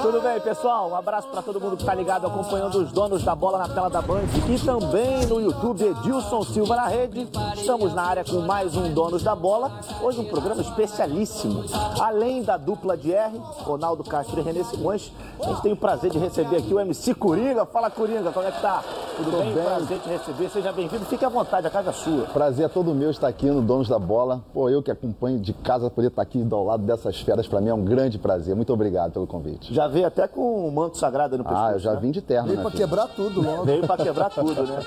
[0.00, 0.90] Tudo bem, pessoal?
[0.90, 3.90] Um abraço para todo mundo que está ligado acompanhando os donos da bola na tela
[3.90, 7.28] da Band e também no YouTube Edilson Silva na rede.
[7.54, 9.70] Estamos na área com mais um Donos da Bola.
[10.02, 11.64] Hoje um programa especialíssimo.
[12.00, 15.12] Além da dupla de R, Ronaldo Castro e René Simões,
[15.42, 17.66] a gente tem o prazer de receber aqui o MC Coringa.
[17.66, 18.82] Fala Coringa, como é que tá?
[19.16, 19.52] Tudo bem?
[19.52, 19.64] bem?
[19.64, 20.48] Prazer te receber.
[20.48, 21.04] Seja bem-vindo.
[21.04, 22.24] Fique à vontade, a casa é sua.
[22.26, 24.42] Prazer é todo meu estar aqui no Donos da Bola.
[24.54, 27.68] Pô, eu que acompanho de casa poder estar aqui ao lado dessas feras para mim
[27.68, 28.56] é um grande prazer.
[28.56, 29.49] Muito obrigado pelo convite.
[29.62, 31.64] Já veio até com o manto sagrado no pescoço.
[31.64, 32.00] Ah, eu já né?
[32.00, 32.44] vim de terno.
[32.46, 32.84] Veio né, pra filho?
[32.86, 33.64] quebrar tudo logo.
[33.64, 34.78] Veio pra quebrar tudo, né?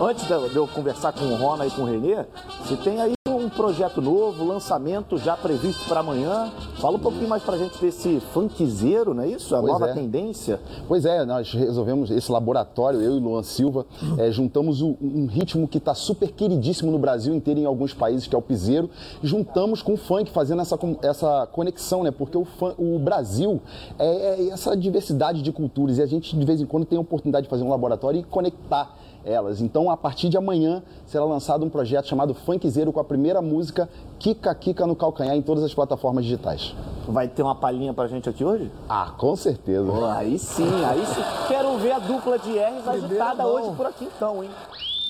[0.00, 2.24] Antes de eu- de eu conversar com o Rona e com o Renê,
[2.60, 3.12] você tem aí
[3.42, 6.50] um projeto novo, lançamento já previsto para amanhã.
[6.80, 9.54] Fala um pouquinho mais pra gente desse funkzeiro, não é isso?
[9.56, 9.92] A Pois nova é.
[9.94, 10.60] tendência.
[10.86, 13.84] Pois é, nós resolvemos esse laboratório, eu e Luan Silva,
[14.18, 17.92] eh, juntamos o- um ritmo que está super queridíssimo no Brasil inteiro e em alguns
[17.92, 18.88] países, que é o piseiro,
[19.22, 22.10] juntamos com o funk, fazendo essa, essa conexão, né?
[22.10, 23.60] Porque o, fun- o Brasil
[23.98, 24.06] é,
[24.40, 27.44] é essa diversidade de culturas e a gente de vez em quando tem a oportunidade
[27.44, 29.60] de fazer um laboratório e conectar elas.
[29.60, 33.88] Então, a partir de amanhã será lançado um projeto chamado Funkzeiro com a primeira música
[34.18, 36.74] Kika Kika no Calcanhar em todas as plataformas digitais.
[37.08, 38.70] Vai ter uma palhinha pra gente aqui hoje?
[38.88, 39.84] Ah, com certeza.
[39.90, 41.22] Pô, aí sim, aí sim.
[41.48, 44.50] Quero ver a dupla de R's agitada hoje por aqui então, hein?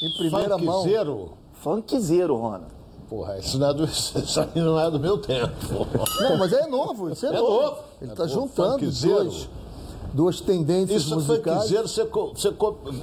[0.02, 0.76] Em primeira mão.
[0.82, 1.30] Funkzeiro?
[1.52, 2.68] Funkzeiro, Rona.
[3.08, 5.52] Porra, isso, não é do, isso aí não é do meu tempo.
[6.22, 7.50] Não, mas é novo, isso é, É novo.
[7.62, 7.76] novo.
[8.00, 8.34] Ele É está novo.
[8.40, 9.24] juntando Funkzeiro.
[9.24, 9.48] duas,
[10.12, 11.58] duas tendências Isso musicais.
[11.58, 12.52] funkzeiro, você, você,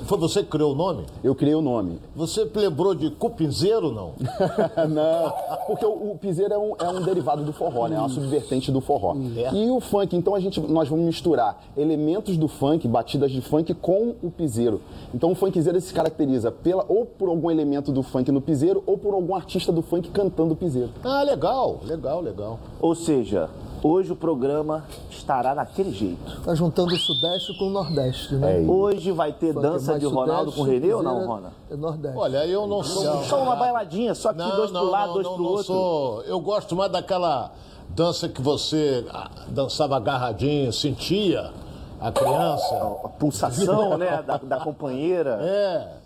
[0.06, 1.06] foi você que criou o nome?
[1.24, 2.00] Eu criei o nome.
[2.16, 4.14] Você lembrou de cupinzeiro, não?
[4.90, 5.34] Não,
[5.68, 7.96] porque o, o piseiro é um, é um derivado do forró, né?
[7.96, 9.16] É uma subvertente do forró.
[9.36, 9.54] É.
[9.54, 13.74] E o funk, então a gente, nós vamos misturar elementos do funk, batidas de funk,
[13.74, 14.82] com o piseiro.
[15.14, 18.98] Então o funkzeiro se caracteriza pela, ou por algum elemento do funk no piseiro, ou
[18.98, 20.90] por algum artista do funk cantando o piseiro.
[21.04, 22.60] Ah, legal, legal, legal.
[22.80, 23.50] Ou seja,
[23.84, 26.42] hoje o programa estará daquele jeito.
[26.42, 28.64] Tá juntando o Sudeste com o Nordeste, né?
[28.64, 28.68] É.
[28.68, 31.54] Hoje vai ter dança de Ronaldo Sudeste, com o Renê ou não, Rona?
[31.70, 32.18] É Nordeste.
[32.18, 33.24] Olha, eu não sou.
[33.24, 35.66] Só uma bailadinha, só que dois pro lado, dois não, pro não outro.
[35.66, 36.24] sou.
[36.24, 37.52] Eu gosto mais daquela
[37.90, 41.52] dança que você ah, dançava agarradinho, sentia
[42.00, 42.76] a criança.
[43.04, 45.40] A pulsação, né, da, da companheira.
[45.42, 45.99] É.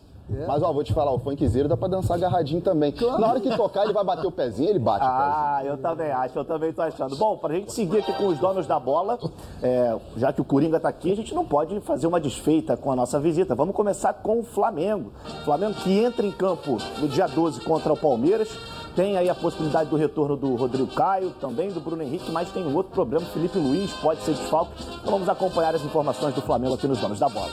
[0.48, 2.94] Mas ó, vou te falar, o funkzeiro dá pra dançar agarradinho também.
[3.20, 5.08] Na hora que tocar, ele vai bater o pezinho, ele bate o.
[5.08, 7.16] Ah, eu também acho, eu também tô achando.
[7.16, 9.20] Bom, pra gente seguir aqui com os donos da bola,
[9.62, 12.92] é, já que o Coringa tá aqui, a gente não pode fazer uma desfeita com
[12.92, 13.54] a nossa visita.
[13.54, 15.12] Vamos começar com o Flamengo.
[15.44, 18.50] Flamengo que entra em campo no dia 12 contra o Palmeiras.
[18.96, 22.64] Tem aí a possibilidade do retorno do Rodrigo Caio, também do Bruno Henrique, mas tem
[22.64, 24.72] um outro problema, o Felipe Luiz pode ser desfalque.
[25.02, 27.50] Então vamos acompanhar as informações do Flamengo aqui nos donos da bola.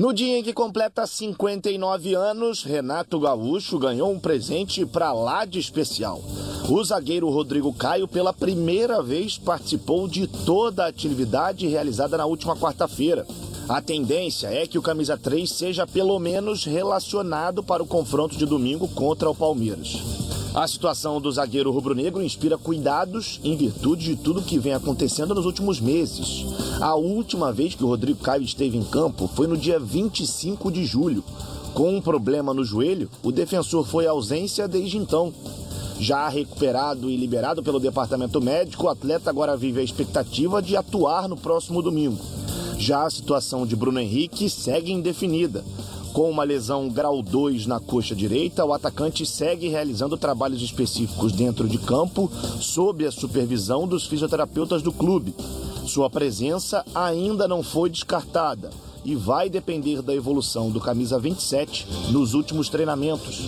[0.00, 5.58] No dia em que completa 59 anos, Renato Gaúcho ganhou um presente para lá de
[5.58, 6.22] especial.
[6.70, 12.56] O zagueiro Rodrigo Caio, pela primeira vez, participou de toda a atividade realizada na última
[12.56, 13.26] quarta-feira.
[13.70, 18.44] A tendência é que o camisa 3 seja pelo menos relacionado para o confronto de
[18.44, 19.96] domingo contra o Palmeiras.
[20.52, 25.46] A situação do zagueiro rubro-negro inspira cuidados em virtude de tudo que vem acontecendo nos
[25.46, 26.44] últimos meses.
[26.80, 30.84] A última vez que o Rodrigo Caio esteve em campo foi no dia 25 de
[30.84, 31.22] julho.
[31.72, 35.32] Com um problema no joelho, o defensor foi à ausência desde então.
[36.00, 41.28] Já recuperado e liberado pelo departamento médico, o atleta agora vive a expectativa de atuar
[41.28, 42.18] no próximo domingo.
[42.80, 45.62] Já a situação de Bruno Henrique segue indefinida.
[46.14, 51.68] Com uma lesão grau 2 na coxa direita, o atacante segue realizando trabalhos específicos dentro
[51.68, 55.34] de campo, sob a supervisão dos fisioterapeutas do clube.
[55.86, 58.70] Sua presença ainda não foi descartada
[59.04, 63.42] e vai depender da evolução do camisa 27 nos últimos treinamentos.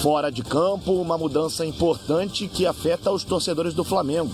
[0.00, 4.30] Fora de campo, uma mudança importante que afeta os torcedores do Flamengo.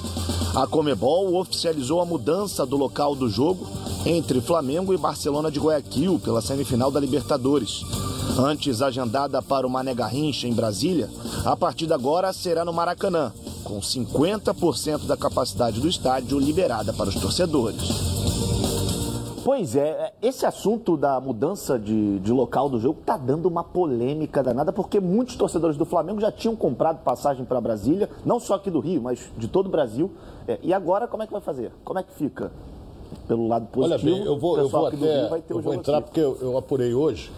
[0.59, 3.65] A Comebol oficializou a mudança do local do jogo
[4.05, 7.85] entre Flamengo e Barcelona de Guayaquil pela semifinal da Libertadores.
[8.37, 11.09] Antes agendada para o Mané Garrincha em Brasília,
[11.45, 13.33] a partida agora será no Maracanã,
[13.63, 18.19] com 50% da capacidade do estádio liberada para os torcedores.
[19.45, 24.43] Pois é, esse assunto da mudança de, de local do jogo tá dando uma polêmica
[24.43, 28.71] danada, porque muitos torcedores do Flamengo já tinham comprado passagem para Brasília, não só aqui
[28.71, 30.11] do Rio, mas de todo o Brasil.
[30.49, 31.71] É, e agora como é que vai fazer?
[31.85, 32.51] Como é que fica?
[33.27, 35.29] Pelo lado Olha positivo, bem, eu vou, eu vou até.
[35.29, 36.07] vai ter Eu vou entrar aqui.
[36.09, 37.31] porque eu, eu apurei hoje.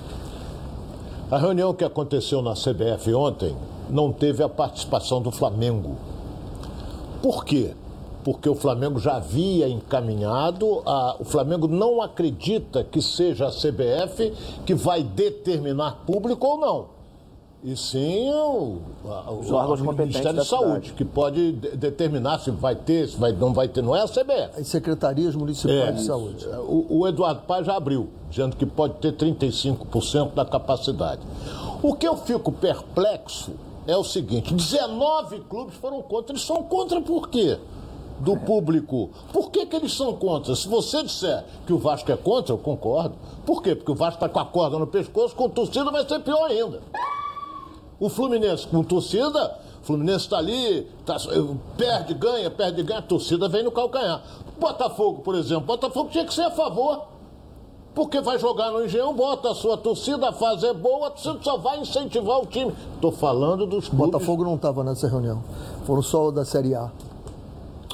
[1.30, 3.54] A reunião que aconteceu na CBF ontem
[3.88, 5.96] não teve a participação do Flamengo.
[7.22, 7.74] Por quê?
[8.24, 14.30] Porque o Flamengo já havia encaminhado, a- o Flamengo não acredita que seja a CBF
[14.66, 16.99] que vai determinar público ou não.
[17.62, 20.92] E sim o, a- Os órgãos o competentes Ministério da da Saúde, cidade.
[20.94, 23.82] que pode de- determinar se vai ter, se vai, não vai ter.
[23.82, 24.58] Não é a CBF.
[24.58, 26.46] As secretarias municipais É, de saúde.
[26.66, 31.20] O, o Eduardo Paz já abriu, dizendo que pode ter 35% da capacidade.
[31.82, 33.52] O que eu fico perplexo
[33.86, 36.32] é o seguinte: 19 clubes foram contra.
[36.32, 37.58] Eles são contra por quê?
[38.20, 39.10] Do público.
[39.34, 40.54] Por que, que eles são contra?
[40.54, 43.14] Se você disser que o Vasco é contra, eu concordo.
[43.44, 43.74] Por quê?
[43.74, 46.80] Porque o Vasco está com a corda no pescoço, com torcida vai ser pior ainda.
[48.00, 51.18] O Fluminense com torcida, o Fluminense está ali, tá-
[51.76, 54.22] perde, ganha, perde, ganha, a torcida vem no calcanhar.
[54.58, 57.04] Botafogo, por exemplo, Botafogo tinha que ser a favor.
[57.94, 61.38] Porque vai jogar no Engenhão, bota a sua torcida, a fase é boa, a torcida
[61.42, 62.72] só vai incentivar o time.
[62.94, 64.12] Estou falando dos clubes.
[64.12, 65.42] Botafogo não estava nessa reunião.
[65.84, 66.88] Foram só o da Série A.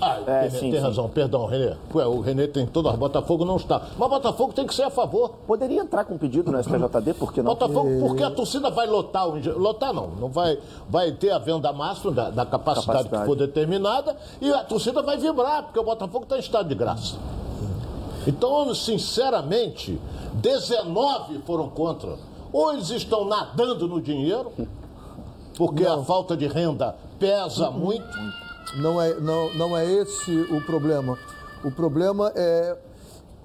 [0.00, 0.78] Ah, É, tem, sim, tem sim.
[0.87, 1.75] razão, perdão, Renê.
[1.94, 2.93] Ué, o Renê tem toda.
[2.93, 3.81] Botafogo não está.
[3.96, 5.31] Mas Botafogo tem que ser a favor.
[5.46, 7.52] Poderia entrar com pedido no STJD, por que não?
[7.52, 9.58] Botafogo, porque a torcida vai lotar o.
[9.58, 10.58] Lotar não, não vai,
[10.88, 13.22] vai ter a venda máxima da, da capacidade, Capacidade.
[13.22, 16.75] que for determinada e a torcida vai vibrar, porque o Botafogo está em estado de
[16.75, 17.16] graça.
[18.26, 19.98] Então, sinceramente,
[20.34, 22.16] 19 foram contra.
[22.52, 24.52] Ou eles estão nadando no dinheiro,
[25.56, 28.04] porque a falta de renda pesa muito.
[28.76, 31.19] Não é, não, não é esse o problema.
[31.64, 32.76] O problema é,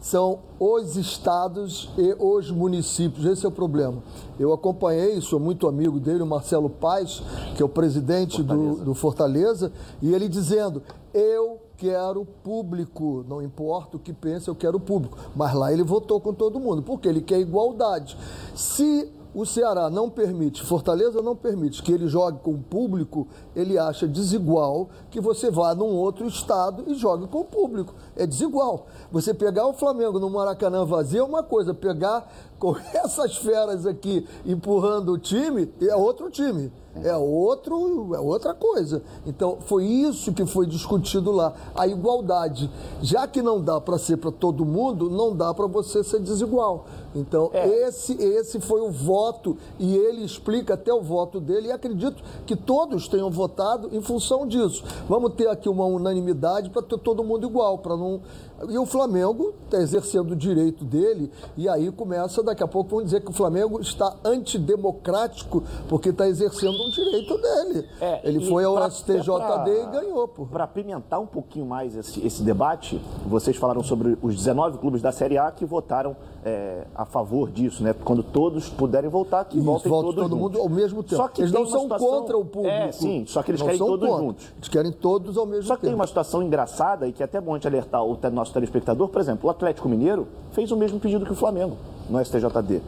[0.02, 3.26] são os estados e os municípios.
[3.26, 4.04] Esse é o problema.
[4.40, 7.22] Eu acompanhei, sou muito amigo dele, o Marcelo Paes,
[7.56, 10.82] que é o presidente do, do Fortaleza, e ele dizendo:
[11.14, 15.18] Eu quero público, não importa o que pense, eu quero público.
[15.36, 18.18] Mas lá ele votou com todo mundo, porque ele quer igualdade.
[18.56, 23.78] Se o Ceará não permite, Fortaleza não permite que ele jogue com o público, ele
[23.78, 27.94] acha desigual que você vá num outro estado e jogue com o público.
[28.22, 28.86] É desigual.
[29.12, 34.28] Você pegar o Flamengo no Maracanã vazio é uma coisa, pegar com essas feras aqui
[34.46, 36.72] empurrando o time é outro time.
[37.04, 39.02] É outro, é outra coisa.
[39.26, 42.70] Então, foi isso que foi discutido lá, a igualdade.
[43.02, 46.86] Já que não dá para ser para todo mundo, não dá para você ser desigual.
[47.16, 52.22] Então, esse, esse foi o voto e ele explica até o voto dele e acredito
[52.46, 54.84] que todos tenham votado em função disso.
[55.08, 58.86] Vamos ter aqui uma unanimidade para ter todo mundo igual, para não yeah e o
[58.86, 63.30] Flamengo está exercendo o direito dele, e aí começa, daqui a pouco, vão dizer que
[63.30, 67.88] o Flamengo está antidemocrático porque está exercendo um direito dele.
[68.00, 70.46] É, Ele foi ao pra- STJD pra- e ganhou, pô.
[70.46, 75.12] Para apimentar um pouquinho mais esse, esse debate, vocês falaram sobre os 19 clubes da
[75.12, 77.94] Série A que votaram é, a favor disso, né?
[78.04, 80.62] Quando todos puderem voltar, que Isso, voltem volte todos todo mundo juntos.
[80.62, 81.16] ao mesmo tempo.
[81.22, 82.74] Só que eles não são situação- contra o público.
[82.76, 84.26] É, sim, só que eles Não querem todos contra.
[84.26, 84.46] juntos.
[84.58, 85.92] Eles querem todos ao mesmo Só que tempo.
[85.92, 88.54] tem uma situação engraçada e que é até bom a gente alertar o te- nosso
[88.54, 89.08] telespectador.
[89.08, 91.78] Por exemplo, o Atlético Mineiro fez o mesmo pedido que o Flamengo
[92.10, 92.82] no STJD.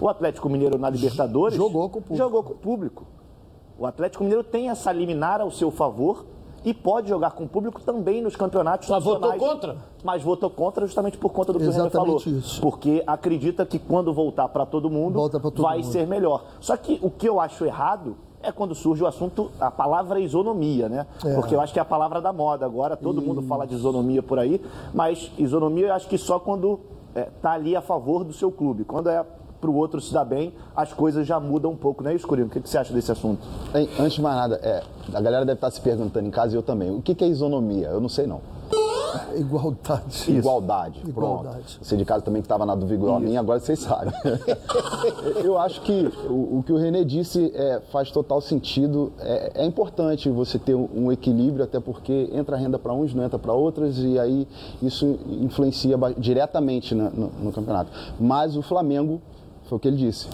[0.00, 2.16] O Atlético Mineiro na Libertadores Jogou com o público.
[2.16, 3.06] Jogou com o público.
[3.78, 6.24] O Atlético Mineiro tem essa liminar ao seu favor
[6.64, 9.76] e pode jogar com o público também nos campeonatos Mas votou contra?
[10.04, 12.16] Mas votou contra justamente por conta do que o Renan falou.
[12.16, 12.60] Exatamente isso.
[12.60, 15.92] Porque acredita que quando voltar para todo mundo, todo vai mundo.
[15.92, 16.44] ser melhor.
[16.60, 20.88] Só que o que eu acho errado é quando surge o assunto, a palavra isonomia,
[20.88, 21.06] né?
[21.24, 21.34] É.
[21.34, 24.22] Porque eu acho que é a palavra da moda agora, todo mundo fala de isonomia
[24.22, 24.60] por aí,
[24.94, 26.80] mas isonomia eu acho que só quando
[27.14, 28.84] é, tá ali a favor do seu clube.
[28.84, 29.24] Quando é
[29.60, 32.46] pro outro se dar bem, as coisas já mudam um pouco, né, Escurinho?
[32.46, 33.46] O que, que você acha desse assunto?
[33.74, 34.82] Antes de mais nada, é,
[35.12, 36.90] a galera deve estar se perguntando em casa e eu também.
[36.90, 37.88] O que, que é isonomia?
[37.88, 38.40] Eu não sei não.
[39.36, 40.30] Igualdade.
[40.30, 41.00] Igualdade.
[41.06, 41.54] Igualdade.
[41.56, 41.78] Pronto.
[41.84, 44.12] Você de casa também que estava na dúvida igual a mim, agora vocês sabem.
[45.44, 49.12] eu acho que o, o que o Renê disse é, faz total sentido.
[49.20, 53.24] É, é importante você ter um, um equilíbrio, até porque entra renda para uns, não
[53.24, 54.46] entra para outras, e aí
[54.82, 57.90] isso influencia diretamente na- no, no campeonato.
[58.18, 59.20] Mas o Flamengo,
[59.64, 60.26] foi o que ele disse,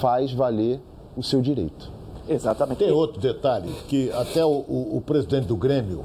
[0.00, 0.80] faz valer
[1.16, 1.90] o seu direito.
[2.28, 2.78] Exatamente.
[2.78, 6.04] Tem outro detalhe, que até o, o- o presidente do Grêmio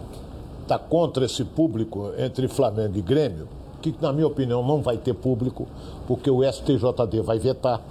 [0.63, 3.47] está contra esse público entre Flamengo e Grêmio,
[3.81, 5.67] que na minha opinião não vai ter público,
[6.07, 7.81] porque o STJD vai vetar.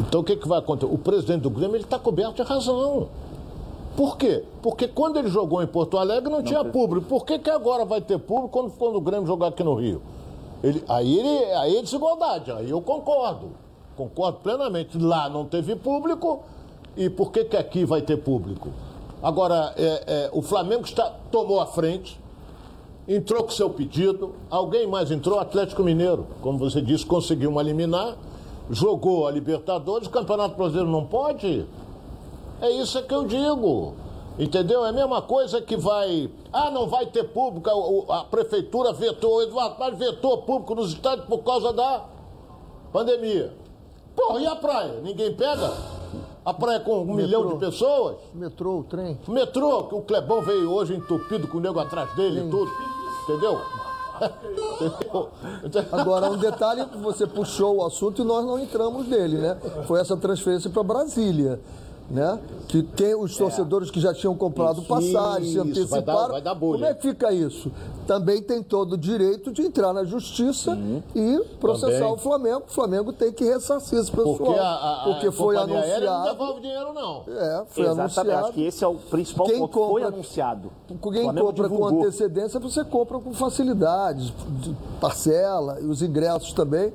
[0.00, 0.92] Então o que, que vai acontecer?
[0.92, 3.08] O presidente do Grêmio está coberto de razão.
[3.96, 4.42] Por quê?
[4.60, 7.06] Porque quando ele jogou em Porto Alegre não, tinha público.
[7.06, 10.02] Por que, que agora vai ter público quando for no Grêmio jogar aqui no Rio?
[10.64, 13.50] Ele- aí, ele, aí é desigualdade, aí eu concordo.
[13.96, 14.98] Concordo plenamente.
[14.98, 16.40] Lá não teve público,
[16.96, 18.70] e por que, que aqui vai ter público?
[19.24, 22.20] Agora, é, é, o Flamengo está, tomou a frente,
[23.08, 28.18] entrou com seu pedido, alguém mais entrou, Atlético Mineiro, como você disse, conseguiu uma liminar,
[28.68, 31.64] jogou a Libertadores, o Campeonato Brasileiro não pode?
[32.60, 33.94] É isso que eu digo.
[34.38, 34.84] Entendeu?
[34.84, 36.28] É a mesma coisa que vai.
[36.52, 37.70] Ah, não vai ter público.
[38.10, 42.04] A, a prefeitura vetou, o Eduardo Paz vetou público nos estádios por causa da
[42.92, 43.54] pandemia.
[44.14, 45.00] Pô, e a praia?
[45.02, 46.03] Ninguém pega?
[46.44, 48.16] A praia com um milhão de pessoas?
[48.34, 49.18] Metrô, o trem.
[49.26, 52.70] O metrô, que o Clebão veio hoje entupido com o nego atrás dele e tudo.
[53.22, 53.60] Entendeu?
[54.22, 55.28] Entendeu?
[55.90, 59.56] Agora, um detalhe, você puxou o assunto e nós não entramos nele, né?
[59.86, 61.60] Foi essa transferência para Brasília.
[62.10, 62.38] Né?
[62.68, 65.58] Que tem os torcedores que já tinham comprado Isso, passagem, se isso,
[65.88, 66.04] vai anteciparam.
[66.20, 66.78] dar- vai dar bolha.
[66.80, 67.72] Como é que fica isso?
[68.06, 70.76] Também tem todo o direito de entrar na justiça
[71.16, 72.12] e processar Também.
[72.12, 72.62] o Flamengo.
[72.68, 74.36] O Flamengo tem que ressarcir esse pessoal.
[74.36, 76.38] Porque a, a, a porque foi companhia aérea não anunciado.
[76.38, 77.22] devolve dinheiro, não.
[77.26, 78.44] É, foi Exatamente, anunciado.
[78.44, 79.72] acho que esse é o principal Quem ponto.
[79.72, 80.70] Foi compra- anunciado.
[80.90, 82.02] O Quem Flamengo compra com divulgou.
[82.02, 86.92] antecedência, você compra com facilidade, de- parcela, e os ingressos também.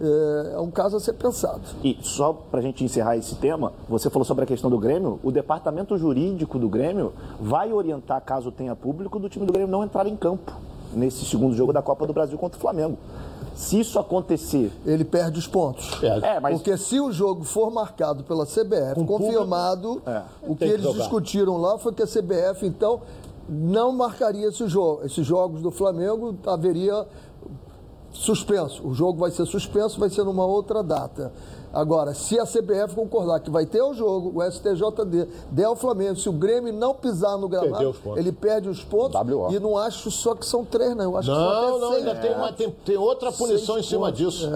[0.00, 1.60] É, é um caso a ser pensado.
[1.82, 5.18] E só para a gente encerrar esse tema, você falou sobre a questão do Grêmio.
[5.22, 9.82] O departamento jurídico do Grêmio vai orientar, caso tenha público, do time do Grêmio não
[9.82, 10.52] entrar em campo
[10.92, 12.96] nesse segundo jogo da Copa do Brasil contra o Flamengo.
[13.54, 16.00] Se isso acontecer, Ele perde os pontos.
[16.00, 20.22] é, mas Porque se o jogo for marcado pela CBF, confirmado, É.
[20.42, 20.98] o que que eles jogar.
[21.00, 23.00] discutiram lá foi que a CBF, então,
[23.48, 25.04] não marcaria esse jogo.
[25.04, 27.04] Esses jogos do Flamengo haveria
[28.18, 28.86] suspenso.
[28.86, 31.32] O jogo vai ser suspenso, vai ser numa outra data.
[31.72, 36.16] Agora, se a CBF concordar que vai ter o jogo, o STJD der ao Flamengo,
[36.16, 39.20] se o Grêmio não pisar no gramado, ele perde os pontos.
[39.20, 39.52] WO.
[39.52, 41.04] E não acho só que são três, não.
[41.04, 42.06] Eu acho que são Não, não, seis.
[42.06, 44.18] ainda tem, uma, tem, tem outra punição Seis em cima pontos.
[44.18, 44.50] disso.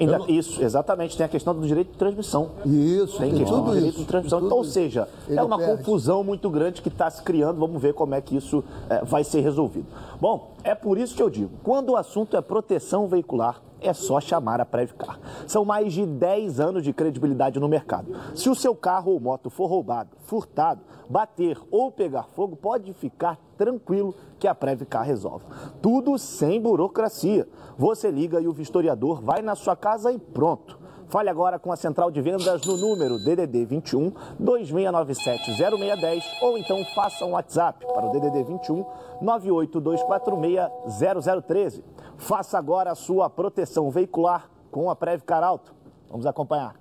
[0.00, 2.48] ainda, isso, exatamente, tem a questão do direito de transmissão.
[2.64, 4.00] Isso, Tem tem, questão do tudo direito isso.
[4.00, 4.38] de transmissão.
[4.40, 5.76] tem Então, ou seja, é uma perde.
[5.76, 7.58] confusão muito grande que está se criando.
[7.60, 9.86] Vamos ver como é que isso eh, vai ser resolvido.
[10.20, 14.20] Bom, é por isso que eu digo: quando o assunto é proteção veicular, é só
[14.20, 15.18] chamar a Previcar.
[15.46, 18.14] São mais de 10 anos de credibilidade no mercado.
[18.34, 23.38] Se o seu carro ou moto for roubado, furtado, bater ou pegar fogo, pode ficar
[23.56, 25.44] tranquilo que a Previcar resolve.
[25.80, 27.48] Tudo sem burocracia.
[27.76, 30.81] Você liga e o vistoriador vai na sua casa e pronto.
[31.12, 36.82] Fale agora com a central de vendas no número DDD 21 2697 0610 ou então
[36.94, 38.82] faça um WhatsApp para o DDD 21
[39.20, 41.84] 98246 0013.
[42.16, 45.74] Faça agora a sua proteção veicular com a Previcar Alto.
[46.08, 46.76] Vamos acompanhar.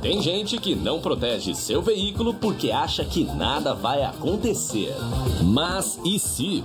[0.00, 4.94] Tem gente que não protege seu veículo porque acha que nada vai acontecer.
[5.42, 6.64] Mas e se?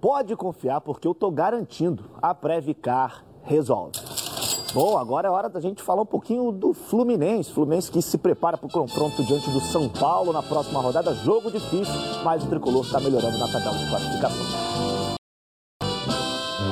[0.00, 3.98] Pode confiar porque eu tô garantindo, a Previcar resolve.
[4.72, 7.50] Bom, agora é hora da gente falar um pouquinho do Fluminense.
[7.50, 11.14] Fluminense que se prepara para o confronto diante do São Paulo na próxima rodada.
[11.14, 14.67] Jogo difícil, mas o tricolor está melhorando na tabela de classificação.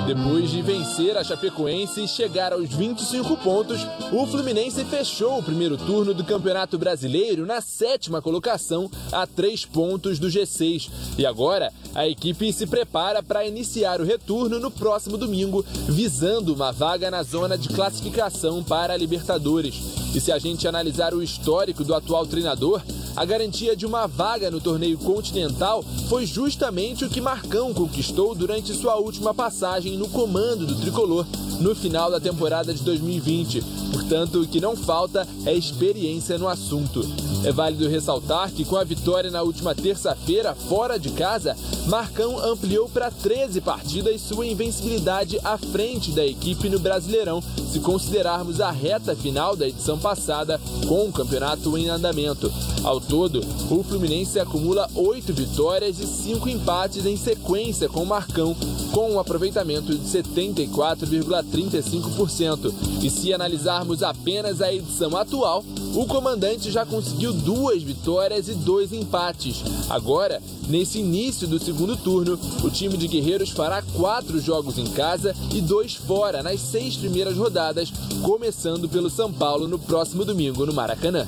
[0.06, 3.80] Depois de vencer a Chapecoense e chegar aos 25 pontos,
[4.12, 10.20] o Fluminense fechou o primeiro turno do Campeonato Brasileiro na sétima colocação, a três pontos
[10.20, 10.90] do G6.
[11.18, 16.70] E agora, a equipe se prepara para iniciar o retorno no próximo domingo, visando uma
[16.70, 19.75] vaga na zona de classificação para a Libertadores.
[20.14, 22.80] E se a gente analisar o histórico do atual treinador,
[23.16, 28.75] a garantia de uma vaga no torneio continental foi justamente o que Marcão conquistou durante
[28.75, 31.26] sua última passagem no comando do tricolor
[31.58, 33.62] no final da temporada de 2020.
[33.92, 37.00] Portanto, o que não falta é experiência no assunto.
[37.45, 42.88] É válido ressaltar que com a vitória na última terça-feira fora de casa, Marcão ampliou
[42.88, 49.14] para 13 partidas sua invencibilidade à frente da equipe no Brasileirão, se considerarmos a reta
[49.14, 52.52] final da edição passada com o campeonato em andamento.
[52.83, 53.40] Ao todo,
[53.71, 58.55] o Fluminense acumula 8 vitórias e 5 empates em sequência com o Marcão,
[58.93, 62.73] com um aproveitamento de 74,35%.
[63.02, 65.64] E se analisarmos apenas a edição atual,
[65.95, 69.62] o comandante já conseguiu duas vitórias e dois empates.
[69.90, 75.35] Agora, nesse início do segundo turno, o time de Guerreiros fará quatro jogos em casa
[75.54, 77.92] e dois fora nas seis primeiras rodadas,
[78.23, 81.26] começando pelo São Paulo no próximo domingo no Maracanã.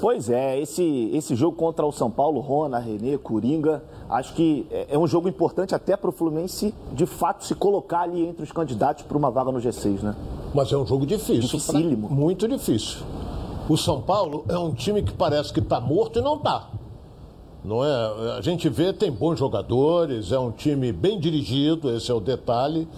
[0.00, 4.86] Pois é, esse, esse jogo contra o São Paulo, Rona, Renê, Coringa, acho que é,
[4.90, 8.52] é um jogo importante até para o Fluminense, de fato, se colocar ali entre os
[8.52, 10.14] candidatos para uma vaga no G6, né?
[10.54, 11.40] Mas é um jogo difícil.
[11.40, 12.06] Dificílimo.
[12.06, 12.98] pra- Muito difícil.
[13.68, 16.70] O São Paulo é um time que parece que está morto e não está.
[17.62, 18.36] Não é?
[18.38, 22.88] A gente vê, tem bons jogadores, é um time bem dirigido, esse é o detalhe.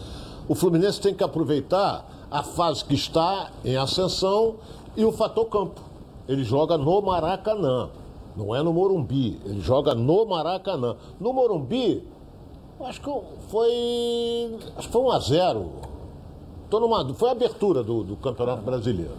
[0.49, 4.57] O Fluminense tem que aproveitar a fase que está em ascensão
[4.97, 5.81] e o fator campo.
[6.29, 7.91] Ele joga no Maracanã,
[8.37, 10.95] não é no Morumbi, ele joga no Maracanã.
[11.19, 12.07] No Morumbi,
[12.85, 13.11] acho que
[13.49, 14.57] foi.
[14.77, 15.71] Acho que foi 1 a 0
[16.71, 19.11] Tô numa, foi a abertura do, do Campeonato Brasileiro.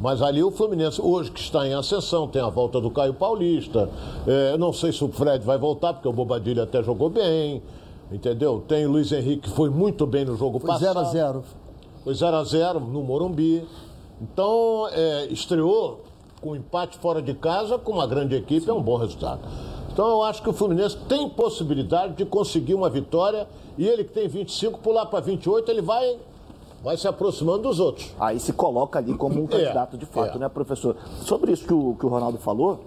[0.00, 3.88] Mas ali o Fluminense, hoje que está em ascensão, tem a volta do Caio Paulista.
[4.26, 7.62] É, não sei se o Fred vai voltar, porque o Bobadilha até jogou bem.
[8.10, 8.62] Entendeu?
[8.66, 11.00] Tem o Luiz Henrique, que foi muito bem no jogo Foi passado.
[11.00, 11.42] 0x0.
[12.02, 13.66] Foi 0x0 no Morumbi.
[14.20, 16.00] Então, é, estreou
[16.40, 19.40] com empate fora de casa, com uma grande equipe, é um bom resultado.
[19.90, 23.48] Então, eu acho que o Fluminense tem possibilidade de conseguir uma vitória.
[23.78, 26.18] E ele que tem 25, pular para 28, ele vai,
[26.84, 28.14] vai se aproximando dos outros.
[28.20, 30.38] Aí se coloca ali como um É, candidato de fato, é.
[30.38, 30.94] né, professor?
[31.22, 32.80] Sobre isso que o, que o Ronaldo falou,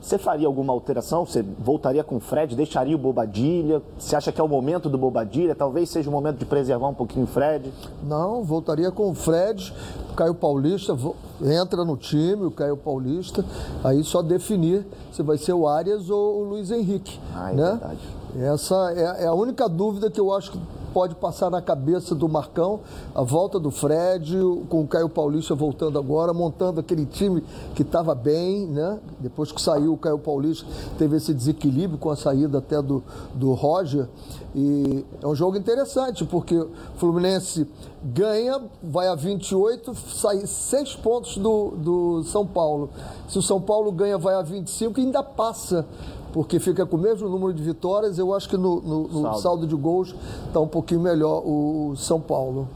[0.00, 1.26] você faria alguma alteração?
[1.26, 3.82] Você voltaria com o Fred, deixaria o Bobadilha?
[3.98, 5.54] Você acha que é o momento do Bobadilha?
[5.54, 7.70] Talvez seja o momento de preservar um pouquinho o Fred?
[8.04, 9.74] Não, voltaria com o Fred,
[10.10, 10.96] o Caio Paulista
[11.42, 13.44] entra no time, o Caio Paulista,
[13.84, 17.20] aí só definir se vai ser o Arias ou o Luiz Henrique.
[17.34, 17.70] Ah, é né?
[17.72, 18.00] verdade.
[18.38, 20.60] Essa é, é a única dúvida que eu acho que
[20.92, 22.80] pode passar na cabeça do Marcão,
[23.14, 24.36] a volta do Fred,
[24.68, 27.42] com o Caio Paulista voltando agora, montando aquele time
[27.74, 28.98] que estava bem, né?
[29.18, 30.66] Depois que saiu o Caio Paulista,
[30.98, 33.02] teve esse desequilíbrio com a saída até do,
[33.34, 34.08] do Roger.
[34.54, 37.66] E é um jogo interessante, porque o Fluminense
[38.02, 42.90] ganha, vai a 28, sai 6 pontos do, do São Paulo.
[43.28, 45.86] Se o São Paulo ganha, vai a 25 e ainda passa,
[46.32, 48.18] porque fica com o mesmo número de vitórias.
[48.18, 49.38] Eu acho que no, no- no Saldo.
[49.40, 49.66] saldo.
[49.66, 50.14] de gols
[50.46, 52.68] está um pouquinho melhor o São Paulo.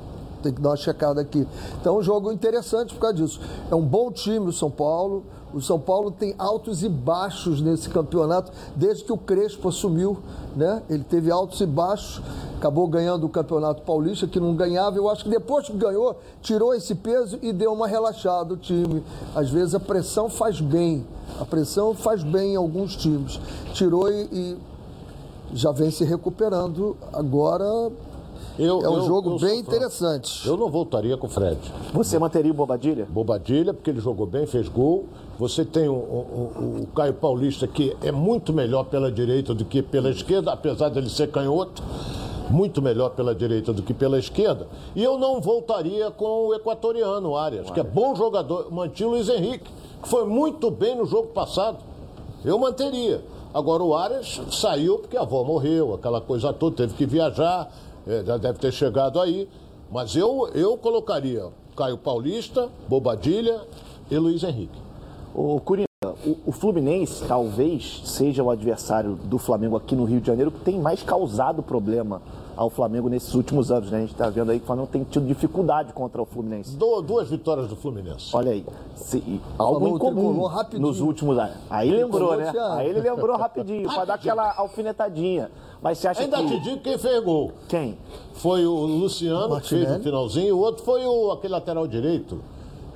[0.42, 1.46] Tem que dar uma checada aqui.
[1.80, 3.40] Então, é um jogo interessante por causa disso.
[3.70, 5.24] É um bom time o São Paulo.
[5.54, 10.18] O São Paulo tem altos e baixos nesse campeonato, desde que o Crespo assumiu,
[10.56, 10.82] né?
[10.90, 12.20] Ele teve altos e baixos,
[12.64, 14.96] acabou ganhando o Campeonato Paulista, que não ganhava.
[14.96, 19.02] Eu acho que depois que ganhou, tirou esse peso e deu uma relaxada o time.
[19.34, 21.04] Às vezes a pressão faz bem.
[21.38, 23.38] A pressão faz bem em alguns times.
[23.74, 24.56] Tirou e, e
[25.52, 26.96] já vem se recuperando.
[27.12, 27.64] Agora
[28.58, 30.48] Eu- é um eu- jogo eu bem interessante.
[30.48, 31.58] Eu não voltaria com o Fred.
[31.92, 33.06] Você manteria o Bobadilha?
[33.10, 35.04] Bobadilha, porque ele jogou bem, fez gol.
[35.38, 39.82] Você tem o, o- o- Caio Paulista, que é muito melhor pela direita do que
[39.82, 41.82] pela esquerda, apesar dele ser canhoto.
[42.50, 44.68] Muito melhor pela direita do que pela esquerda.
[44.94, 48.70] E eu não voltaria com o equatoriano, Arias, que é bom jogador.
[48.70, 49.68] Mantinha o Luiz Henrique,
[50.02, 51.78] que foi muito bem no jogo passado.
[52.44, 53.22] Eu manteria.
[53.52, 57.72] Agora o Arias saiu porque a avó morreu, aquela coisa toda, teve que viajar,
[58.06, 59.48] eh, já deve ter chegado aí.
[59.90, 63.62] Mas eu, eu colocaria Caio Paulista, Bobadilha
[64.10, 64.83] e Luiz Henrique.
[65.34, 65.88] O Coringa,
[66.24, 70.60] o, o Fluminense talvez seja o adversário do Flamengo aqui no Rio de Janeiro que
[70.60, 72.22] tem mais causado problema
[72.56, 73.90] ao Flamengo nesses últimos anos.
[73.90, 73.98] Né?
[73.98, 76.76] A gente está vendo aí que o Flamengo tem tido dificuldade contra o Fluminense.
[76.76, 78.30] Du- duas vitórias do Fluminense.
[78.32, 81.56] Olha aí, se- algo o incomum nos últimos anos.
[81.68, 82.52] Aí lembrou, né?
[82.76, 85.50] Aí ele lembrou rapidinho, para dar aquela alfinetadinha.
[85.82, 86.60] Mas você acha Ainda te que...
[86.60, 87.50] digo quem fez gol.
[87.68, 87.98] Quem?
[88.34, 92.38] Foi o Luciano, que fez no finalzinho, o outro foi o, aquele lateral direito.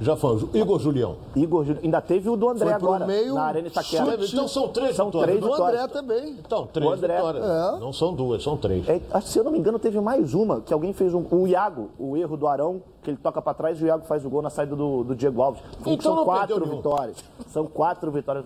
[0.01, 1.17] Já foi, Igor Julião.
[1.35, 1.83] Igor Júnior.
[1.85, 4.05] Ainda teve o do André Foi agora, meio, na Arena Itaquera.
[4.19, 4.33] chute.
[4.33, 5.29] Então são três São vitórias.
[5.37, 5.81] três Do vitórias.
[5.83, 6.37] André também.
[6.39, 7.17] Então, três André.
[7.17, 7.45] vitórias.
[7.45, 7.81] É.
[7.81, 8.89] Não são duas, são três.
[8.89, 11.25] É, que, se eu não me engano, teve mais uma, que alguém fez um.
[11.31, 14.25] O Iago, o erro do Arão, que ele toca pra trás e o Iago faz
[14.25, 15.63] o gol na saída do, do Diego Alves.
[15.85, 17.17] Então são quatro vitórias.
[17.49, 18.45] São quatro vitórias.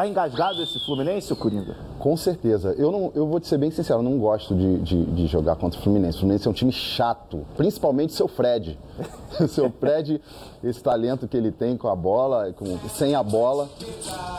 [0.00, 1.76] Tá engasgado esse Fluminense, Coringa?
[1.98, 2.74] Com certeza.
[2.78, 5.56] Eu, não, eu vou te ser bem sincero, eu não gosto de, de, de jogar
[5.56, 6.16] contra o Fluminense.
[6.16, 8.78] O Fluminense é um time chato, principalmente seu Fred.
[9.46, 10.18] seu Fred,
[10.64, 13.68] esse talento que ele tem com a bola, com, sem a bola.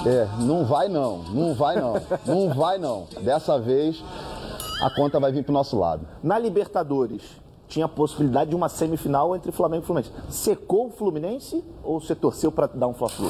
[0.03, 1.93] É, não vai não, não vai não,
[2.25, 3.05] não vai não.
[3.21, 4.03] Dessa vez
[4.81, 6.07] a conta vai vir pro nosso lado.
[6.23, 7.21] Na Libertadores,
[7.71, 10.11] tinha a possibilidade de uma semifinal entre Flamengo e Fluminense.
[10.29, 13.29] Secou o Fluminense ou você torceu pra dar um Fla-Flu?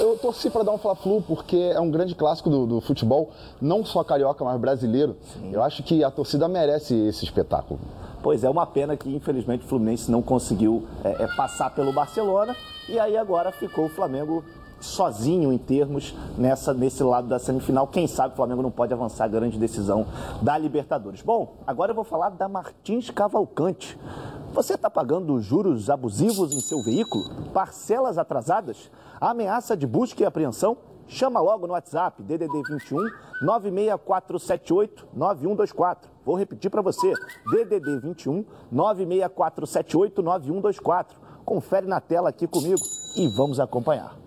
[0.00, 3.84] Eu torci para dar um Fla-Flu porque é um grande clássico do, do futebol, não
[3.84, 5.16] só carioca, mas brasileiro.
[5.52, 7.80] Eu acho que a torcida merece esse espetáculo.
[8.22, 12.54] Pois é, uma pena que infelizmente o Fluminense não conseguiu é, é, passar pelo Barcelona
[12.88, 14.44] e aí agora ficou o Flamengo
[14.80, 17.86] sozinho em termos nessa, nesse lado da semifinal.
[17.86, 20.06] Quem sabe o Flamengo não pode avançar a grande decisão
[20.42, 21.22] da Libertadores.
[21.22, 23.98] Bom, agora eu vou falar da Martins Cavalcante.
[24.52, 27.24] Você está pagando juros abusivos em seu veículo?
[27.52, 28.90] Parcelas atrasadas?
[29.20, 30.76] Ameaça de busca e apreensão?
[31.06, 32.98] Chama logo no WhatsApp DDD 21
[33.42, 36.10] 96478 9124.
[36.24, 37.12] Vou repetir para você.
[37.50, 41.18] DDD 21 96478 9124.
[41.44, 42.80] Confere na tela aqui comigo
[43.16, 44.19] e vamos acompanhar.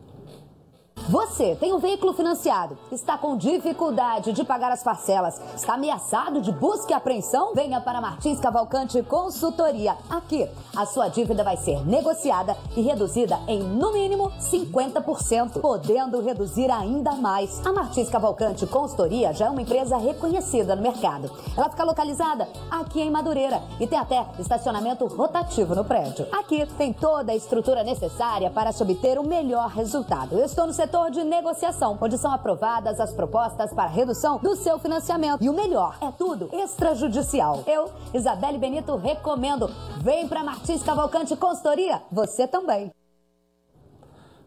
[1.09, 6.49] Você tem um veículo financiado, está com dificuldade de pagar as parcelas, está ameaçado de
[6.49, 7.53] busca e apreensão?
[7.53, 9.97] Venha para Martins Cavalcante Consultoria.
[10.09, 16.71] Aqui, a sua dívida vai ser negociada e reduzida em no mínimo 50%, podendo reduzir
[16.71, 17.59] ainda mais.
[17.65, 21.29] A Martins Cavalcante Consultoria já é uma empresa reconhecida no mercado.
[21.57, 26.25] Ela fica localizada aqui em Madureira e tem até estacionamento rotativo no prédio.
[26.31, 30.37] Aqui tem toda a estrutura necessária para se obter o melhor resultado.
[30.37, 34.55] Eu estou no setor setor de negociação, onde são aprovadas as propostas para redução do
[34.55, 35.43] seu financiamento.
[35.43, 37.63] E o melhor, é tudo extrajudicial.
[37.65, 39.67] Eu, Isabelle Benito, recomendo.
[39.97, 42.91] Vem para Martins Cavalcante Consultoria, você também.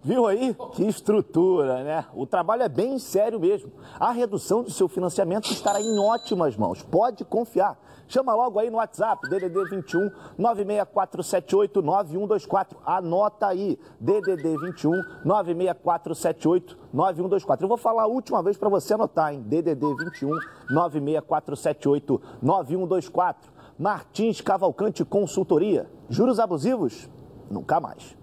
[0.02, 0.54] Viu aí?
[0.72, 2.06] Que estrutura, né?
[2.14, 3.72] O trabalho é bem sério mesmo.
[3.98, 6.82] A redução do seu financiamento estará em ótimas mãos.
[6.82, 7.76] Pode confiar.
[8.08, 12.78] Chama logo aí no WhatsApp, DDD 21 96478 9124.
[12.86, 14.92] Anota aí, DDD 21
[15.24, 17.64] 96478 9124.
[17.64, 19.42] Eu vou falar a última vez para você anotar, hein?
[19.42, 20.30] DDD 21
[20.70, 23.50] 96478 9124.
[23.76, 25.90] Martins Cavalcante Consultoria.
[26.08, 27.10] Juros abusivos?
[27.50, 28.16] Nunca mais.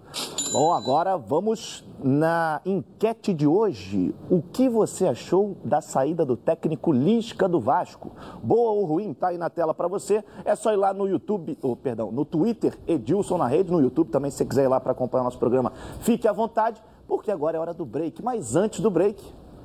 [0.52, 4.14] Bom, agora vamos na enquete de hoje.
[4.30, 8.12] O que você achou da saída do técnico Lisca do Vasco?
[8.42, 9.12] Boa ou ruim?
[9.12, 10.24] Tá aí na tela para você.
[10.44, 14.10] É só ir lá no YouTube, oh, perdão, no Twitter, Edilson na rede, no YouTube
[14.10, 17.56] também, se você quiser ir lá para acompanhar nosso programa, fique à vontade, porque agora
[17.56, 18.22] é hora do break.
[18.22, 19.20] Mas antes do break,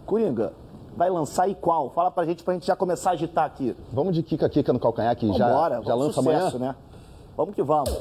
[0.07, 0.53] Coringa,
[0.97, 1.91] vai lançar e qual?
[1.91, 3.75] Fala pra gente, pra gente já começar a agitar aqui.
[3.93, 6.71] Vamos de Kika Kika no calcanhar que já, Vambora, já lança sucesso, amanhã?
[6.71, 6.88] né?
[7.39, 7.89] Vamos que vamos.
[7.89, 7.95] O.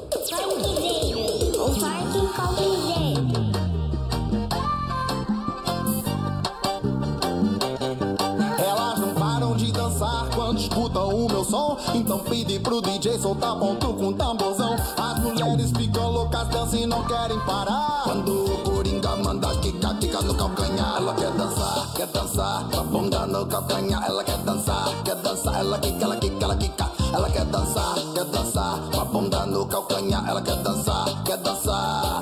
[8.61, 11.77] Elas não param de dançar quando escutam o meu som.
[11.95, 14.75] Então pede pro DJ soltar ponto com tamborzão.
[14.97, 18.01] As mulheres ficam loucas, dançam e não querem parar.
[18.03, 20.97] Quando o Coringa manda quica, quica no calcanhar.
[20.97, 24.05] Ela quer dançar, quer dançar, a bunda no calcanhar.
[24.05, 26.98] Ela quer dançar, quer dançar, ela quica, ela quica, ela quica.
[27.11, 30.27] Ela quer dançar, quer dançar, com a bunda no calcanhar.
[30.27, 32.21] Ela quer dançar, quer dançar.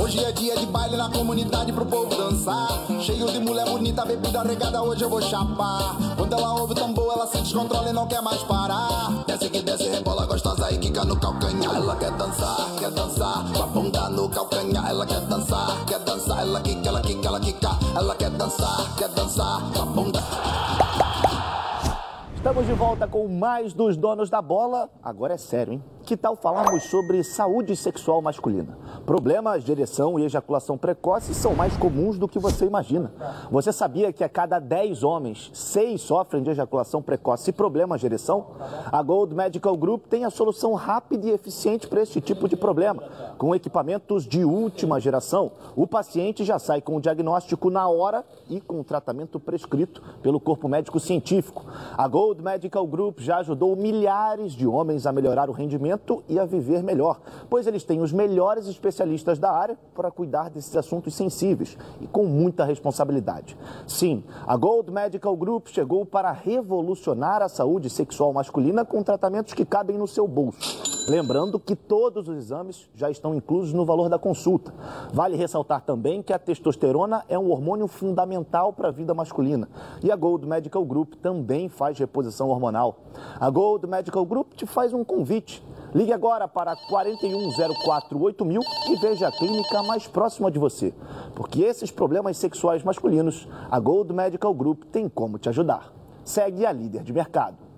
[0.00, 2.68] Hoje é dia de baile na comunidade pro povo dançar.
[3.00, 5.96] Cheio de mulher bonita, bebida regada, hoje eu vou chapar.
[6.16, 9.24] Quando ela ouve o tambor, ela se descontrola e não quer mais parar.
[9.26, 11.74] Desce que desce, rebola gostosa e quica no calcanhar.
[11.74, 14.88] Ela quer dançar, quer dançar, com a bunda no calcanhar.
[14.88, 17.70] Ela quer dançar, quer dançar, ela quica, ela quica, ela quica.
[17.96, 20.20] Ela quer dançar, quer dançar, com a bunda.
[22.40, 24.88] Estamos de volta com mais dos donos da bola.
[25.02, 25.84] Agora é sério, hein?
[26.06, 28.78] Que tal falarmos sobre saúde sexual masculina?
[29.04, 33.12] Problemas de ereção e ejaculação precoce são mais comuns do que você imagina.
[33.50, 38.06] Você sabia que a cada 10 homens, 6 sofrem de ejaculação precoce e problemas de
[38.06, 38.46] ereção?
[38.90, 43.02] A Gold Medical Group tem a solução rápida e eficiente para este tipo de problema.
[43.36, 48.60] Com equipamentos de última geração, o paciente já sai com o diagnóstico na hora e
[48.60, 51.66] com o tratamento prescrito pelo corpo médico científico.
[51.96, 56.44] A Gold Medical Group já ajudou milhares de homens a melhorar o rendimento e a
[56.44, 61.76] viver melhor, pois eles têm os melhores especialistas da área para cuidar desses assuntos sensíveis
[62.00, 63.58] e com muita responsabilidade.
[63.86, 69.64] Sim, a Gold Medical Group chegou para revolucionar a saúde sexual masculina com tratamentos que
[69.64, 71.00] cabem no seu bolso.
[71.08, 74.72] Lembrando que todos os exames já estão inclusos no valor da consulta.
[75.12, 79.68] Vale ressaltar também que a testosterona é um hormônio fundamental para a vida masculina
[80.02, 82.96] e a Gold Medical Group também faz reposição hormonal.
[83.38, 85.62] A Gold Medical Group te faz um convite.
[85.94, 90.94] Ligue agora para 41048000 e veja a clínica mais próxima de você,
[91.34, 95.92] porque esses problemas sexuais masculinos, a Gold Medical Group tem como te ajudar.
[96.24, 97.70] Segue a líder de mercado.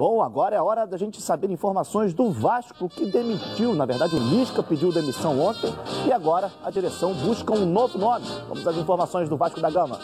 [0.00, 3.74] Bom, agora é hora da gente saber informações do Vasco que demitiu.
[3.74, 5.70] Na verdade, o Lisca pediu demissão ontem
[6.06, 8.24] e agora a direção busca um novo nome.
[8.48, 9.98] Vamos às informações do Vasco da Gama.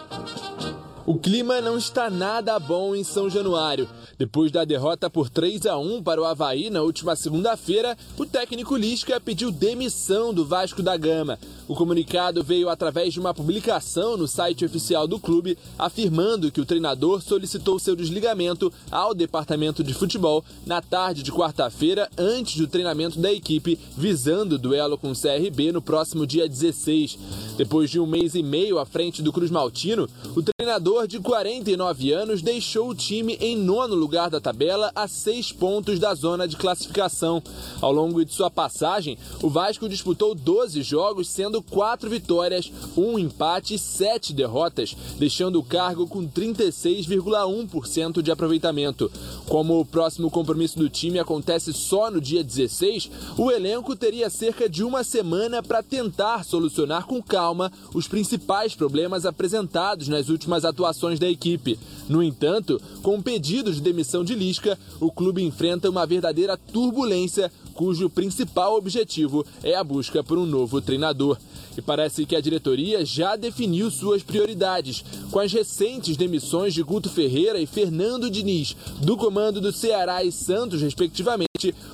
[1.06, 3.88] O clima não está nada bom em São Januário.
[4.18, 8.74] Depois da derrota por 3 a 1 para o Havaí na última segunda-feira, o técnico
[8.74, 11.38] Lisca pediu demissão do Vasco da Gama.
[11.68, 16.66] O comunicado veio através de uma publicação no site oficial do clube, afirmando que o
[16.66, 23.20] treinador solicitou seu desligamento ao departamento de futebol na tarde de quarta-feira, antes do treinamento
[23.20, 27.16] da equipe, visando o duelo com o CRB no próximo dia 16.
[27.56, 32.12] Depois de um mês e meio à frente do Cruz Maltino, o treinador de 49
[32.12, 36.56] anos deixou o time em nono lugar da tabela a seis pontos da zona de
[36.56, 37.42] classificação.
[37.80, 43.74] Ao longo de sua passagem, o Vasco disputou 12 jogos, sendo quatro vitórias, um empate
[43.74, 49.10] e sete derrotas, deixando o cargo com 36,1% de aproveitamento.
[49.48, 54.68] Como o próximo compromisso do time acontece só no dia 16, o elenco teria cerca
[54.68, 60.85] de uma semana para tentar solucionar com calma os principais problemas apresentados nas últimas atuações
[61.18, 61.78] da equipe.
[62.08, 68.08] No entanto, com pedidos de demissão de Lisca, o clube enfrenta uma verdadeira turbulência cujo
[68.08, 71.36] principal objetivo é a busca por um novo treinador.
[71.76, 77.10] E parece que a diretoria já definiu suas prioridades, com as recentes demissões de Guto
[77.10, 81.46] Ferreira e Fernando Diniz, do comando do Ceará e Santos, respectivamente,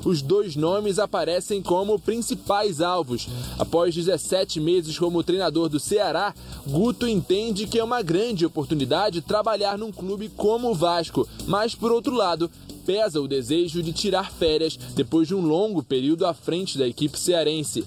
[0.04, 3.28] os dois nomes aparecem como principais alvos.
[3.58, 6.32] Após 17 meses como treinador do Ceará,
[6.64, 11.90] Guto entende que é uma grande oportunidade trabalhar num clube como o Vasco, mas por
[11.90, 12.48] outro lado,
[12.84, 17.18] pesa o desejo de tirar férias depois de um longo período à frente da equipe
[17.18, 17.84] cearense.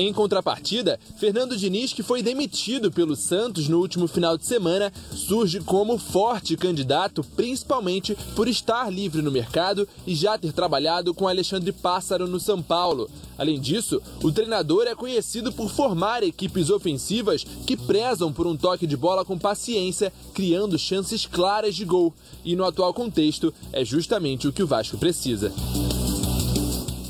[0.00, 5.60] Em contrapartida, Fernando Diniz, que foi demitido pelo Santos no último final de semana, surge
[5.60, 11.70] como forte candidato, principalmente por estar livre no mercado e já ter trabalhado com Alexandre
[11.70, 13.10] Pássaro no São Paulo.
[13.36, 18.86] Além disso, o treinador é conhecido por formar equipes ofensivas que prezam por um toque
[18.86, 22.14] de bola com paciência, criando chances claras de gol.
[22.42, 25.52] E no atual contexto, é justamente o que o Vasco precisa.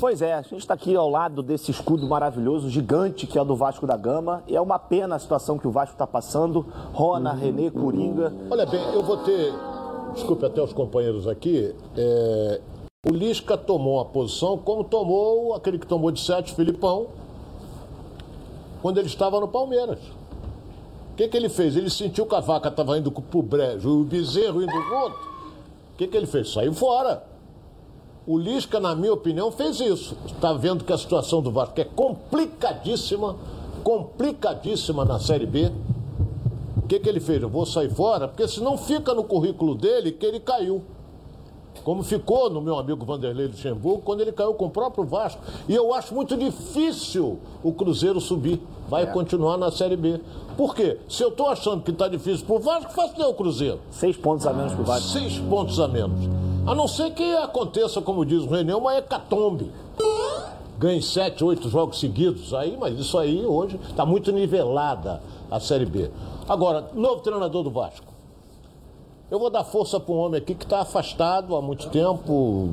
[0.01, 3.45] Pois é, a gente está aqui ao lado desse escudo maravilhoso, gigante, que é o
[3.45, 4.41] do Vasco da Gama.
[4.47, 6.65] E é uma pena a situação que o Vasco está passando.
[6.91, 8.33] Rona, Renê, Coringa.
[8.49, 9.53] Olha bem, eu vou ter.
[10.15, 11.75] Desculpe até os companheiros aqui.
[11.95, 12.61] é,
[13.07, 17.05] O Lisca tomou uma posição como tomou aquele que tomou de sete, Filipão,
[18.81, 19.99] quando ele estava no Palmeiras.
[21.11, 21.75] O que, que ele fez?
[21.75, 25.15] Ele sentiu que a vaca estava indo pro brejo, o bezerro indo junto.
[25.93, 26.51] O que, que ele fez?
[26.51, 27.29] Saiu fora.
[28.31, 30.15] O Lisca, na minha opinião, fez isso.
[30.25, 33.35] Está vendo que a situação do Vasco é complicadíssima,
[33.83, 35.69] complicadíssima na Série B.
[36.77, 37.41] O que, que ele fez?
[37.41, 40.81] Eu vou sair fora, porque senão fica no currículo dele que ele caiu.
[41.83, 45.41] Como ficou no meu amigo Vanderlei Luxemburgo, quando ele caiu com o próprio Vasco.
[45.67, 48.61] E eu acho muito difícil o Cruzeiro subir.
[48.87, 50.21] Vai continuar na Série B.
[50.55, 50.97] Por quê?
[51.09, 53.81] Se eu estou achando que está difícil pro Vasco, faço o Cruzeiro.
[53.91, 55.09] Seis pontos a menos pro Vasco.
[55.09, 56.40] Seis pontos a menos.
[56.65, 59.71] A não ser que aconteça, como diz o René, uma hecatombe.
[60.77, 62.53] Ganhe sete, oito jogos seguidos.
[62.53, 66.11] Aí, mas isso aí hoje está muito nivelada a Série B.
[66.47, 68.11] Agora, novo treinador do Vasco.
[69.29, 72.69] Eu vou dar força para um homem aqui que está afastado há muito tempo,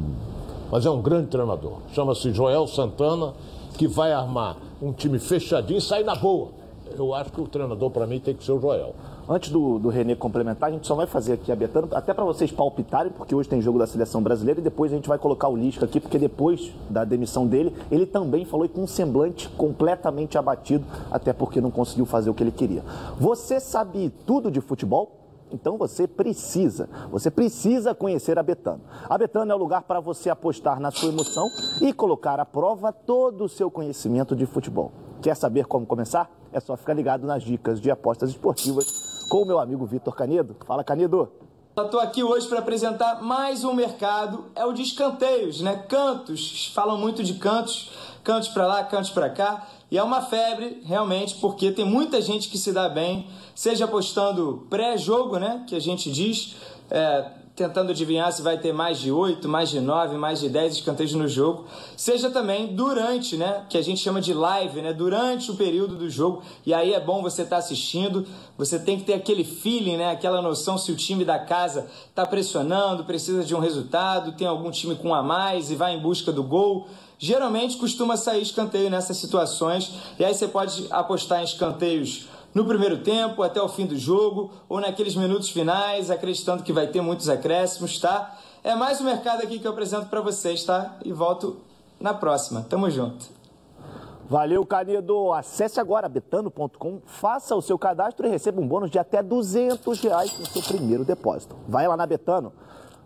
[0.71, 1.79] mas é um grande treinador.
[1.95, 3.33] Chama-se Joel Santana,
[3.79, 6.49] que vai armar um time fechadinho e sair na boa.
[6.97, 8.95] Eu acho que o treinador, para mim, tem que ser o Joel.
[9.31, 12.25] Antes do, do Renê complementar, a gente só vai fazer aqui a Betano, até para
[12.25, 15.49] vocês palpitarem, porque hoje tem jogo da seleção brasileira e depois a gente vai colocar
[15.49, 20.39] o Lisca aqui, porque depois da demissão dele, ele também falou com um semblante completamente
[20.39, 22.83] abatido, até porque não conseguiu fazer o que ele queria.
[23.21, 25.13] Você sabe tudo de futebol?
[25.53, 28.81] Então você precisa, você precisa conhecer a Betano.
[29.11, 31.51] A Betano é o lugar para você apostar na sua emoção
[31.83, 34.91] e colocar à prova todo o seu conhecimento de futebol.
[35.21, 36.31] Quer saber como começar?
[36.51, 40.57] É só ficar ligado nas dicas de apostas esportivas com o meu amigo Vitor Canedo.
[40.67, 41.31] Fala, Canedo!
[41.77, 45.77] Estou aqui hoje para apresentar mais um mercado, é o de escanteios, né?
[45.89, 47.93] Cantos, falam muito de cantos,
[48.25, 49.69] cantos para lá, cantos para cá.
[49.89, 54.67] E é uma febre, realmente, porque tem muita gente que se dá bem, seja apostando
[54.69, 55.65] pré-jogo, né?
[55.69, 56.57] Que a gente diz,
[56.91, 60.75] é, tentando adivinhar se vai ter mais de 8, mais de 9, mais de 10
[60.75, 61.65] escanteios no jogo,
[61.97, 63.65] seja também durante, né?
[63.69, 64.93] Que a gente chama de live, né?
[64.93, 66.41] Durante o período do jogo.
[66.65, 68.25] E aí é bom você estar assistindo,
[68.57, 70.13] você tem que ter aquele feeling, né?
[70.13, 74.71] Aquela noção se o time da casa está pressionando, precisa de um resultado, tem algum
[74.71, 76.87] time com um a mais e vai em busca do gol.
[77.19, 82.99] Geralmente costuma sair escanteio nessas situações, e aí você pode apostar em escanteios no primeiro
[82.99, 87.29] tempo, até o fim do jogo, ou naqueles minutos finais, acreditando que vai ter muitos
[87.29, 88.37] acréscimos, tá?
[88.65, 90.97] É mais um mercado aqui que eu apresento para vocês, tá?
[91.05, 91.59] E volto
[92.01, 92.67] na próxima.
[92.69, 93.27] Tamo junto.
[94.29, 95.33] Valeu, Canedo.
[95.33, 100.37] Acesse agora betano.com, faça o seu cadastro e receba um bônus de até 200 reais
[100.37, 101.55] no seu primeiro depósito.
[101.69, 102.53] Vai lá na Betano.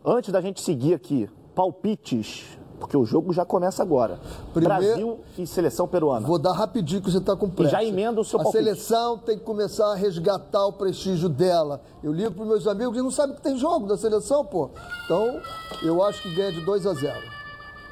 [0.02, 4.18] Antes da gente seguir aqui, palpites, porque o jogo já começa agora.
[4.52, 6.26] Primeiro- Brasil e seleção peruana.
[6.26, 7.68] Vou dar rapidinho que você está com pressa.
[7.68, 8.64] E já emenda o seu A palpite.
[8.64, 11.80] seleção tem que começar a resgatar o prestígio dela.
[12.02, 14.70] Eu ligo para meus amigos e não sabem que tem jogo da seleção, pô.
[15.04, 15.40] Então,
[15.82, 17.14] eu acho que ganha de 2 a 0.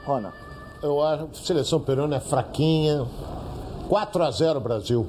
[0.05, 0.33] Rona.
[0.83, 3.07] Eu acho que a seleção peruana é fraquinha.
[3.89, 5.07] 4 a 0 Brasil.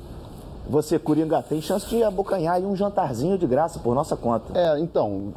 [0.70, 4.58] Você, Coringa, tem chance de abocanhar aí um jantarzinho de graça por nossa conta.
[4.58, 5.34] É, então,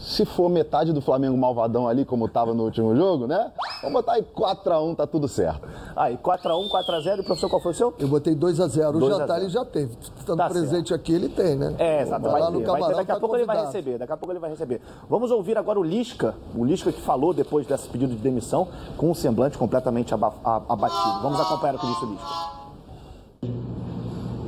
[0.00, 3.52] se for metade do Flamengo malvadão ali, como estava no último jogo, né?
[3.82, 5.60] Vamos botar aí 4x1, tá tudo certo.
[5.94, 7.18] Aí, 4x1, 4x0.
[7.20, 7.94] E professor, qual foi o seu?
[7.98, 8.88] Eu botei 2x0.
[8.88, 9.40] O 2 a jantar 0.
[9.44, 9.96] ele já teve.
[10.18, 11.74] Estando Tá presente aqui, ele tem, né?
[11.78, 12.22] É, exato.
[12.28, 12.80] Vai lá no ter, vai ter.
[12.80, 13.76] camarão, Daqui a tá pouco ele vai convidado.
[13.76, 13.98] receber.
[13.98, 14.80] Daqui a pouco ele vai receber.
[15.08, 16.34] Vamos ouvir agora o Lisca.
[16.54, 21.20] O Lisca que falou depois desse pedido de demissão com um semblante completamente abatido.
[21.22, 22.59] Vamos acompanhar o que disse o Lisca.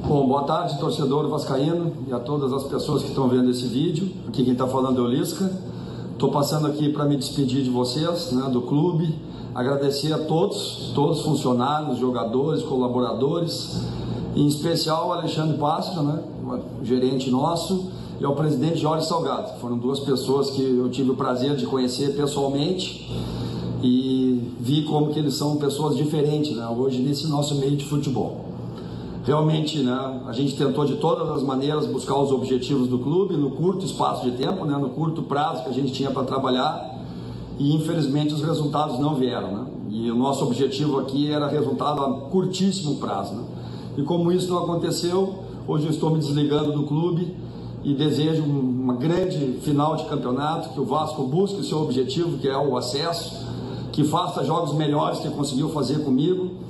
[0.05, 4.11] Bom, boa tarde, torcedor vascaíno e a todas as pessoas que estão vendo esse vídeo.
[4.27, 5.49] Aqui quem está falando é o Lisca.
[6.13, 9.15] Estou passando aqui para me despedir de vocês, né, do clube,
[9.55, 13.81] agradecer a todos, todos os funcionários, jogadores, colaboradores,
[14.35, 16.21] em especial ao Alexandre Pastro, né,
[16.83, 19.61] gerente nosso, e ao presidente Jorge Salgado.
[19.61, 23.09] Foram duas pessoas que eu tive o prazer de conhecer pessoalmente
[23.81, 28.52] e vi como que eles são pessoas diferentes né, hoje nesse nosso meio de futebol.
[29.25, 33.53] Realmente, né, a gente tentou de todas as maneiras buscar os objetivos do clube no
[33.53, 36.99] curto espaço de tempo, né, no curto prazo que a gente tinha para trabalhar
[37.57, 39.53] e infelizmente os resultados não vieram.
[39.53, 39.67] Né?
[39.91, 43.35] E o nosso objetivo aqui era resultado a curtíssimo prazo.
[43.35, 43.45] Né?
[43.99, 45.35] E como isso não aconteceu,
[45.69, 47.37] hoje eu estou me desligando do clube
[47.85, 52.39] e desejo um- uma grande final de campeonato, que o Vasco busque o seu objetivo,
[52.39, 53.47] que é o acesso,
[53.93, 56.62] que faça jogos melhores que conseguiu fazer comigo.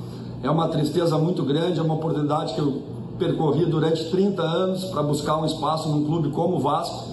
[0.43, 2.83] É uma tristeza muito grande, é uma oportunidade que eu
[3.17, 7.13] percorri durante 30 anos para buscar um espaço num clube como o Vasco,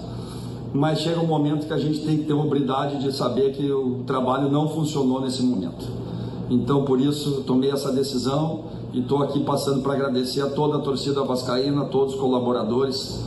[0.74, 4.02] mas chega um momento que a gente tem que ter hombridade de saber que o
[4.04, 5.86] trabalho não funcionou nesse momento.
[6.50, 10.80] Então, por isso, tomei essa decisão e estou aqui passando para agradecer a toda a
[10.80, 13.24] torcida vascaína, a todos os colaboradores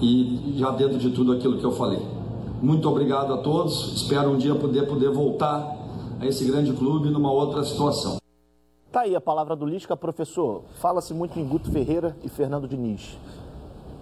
[0.00, 2.00] e já dentro de tudo aquilo que eu falei.
[2.62, 5.76] Muito obrigado a todos, espero um dia poder, poder voltar
[6.18, 8.16] a esse grande clube numa outra situação.
[8.90, 10.62] Tá aí a palavra do Lisca, professor.
[10.80, 13.18] Fala-se muito em Guto Ferreira e Fernando Diniz.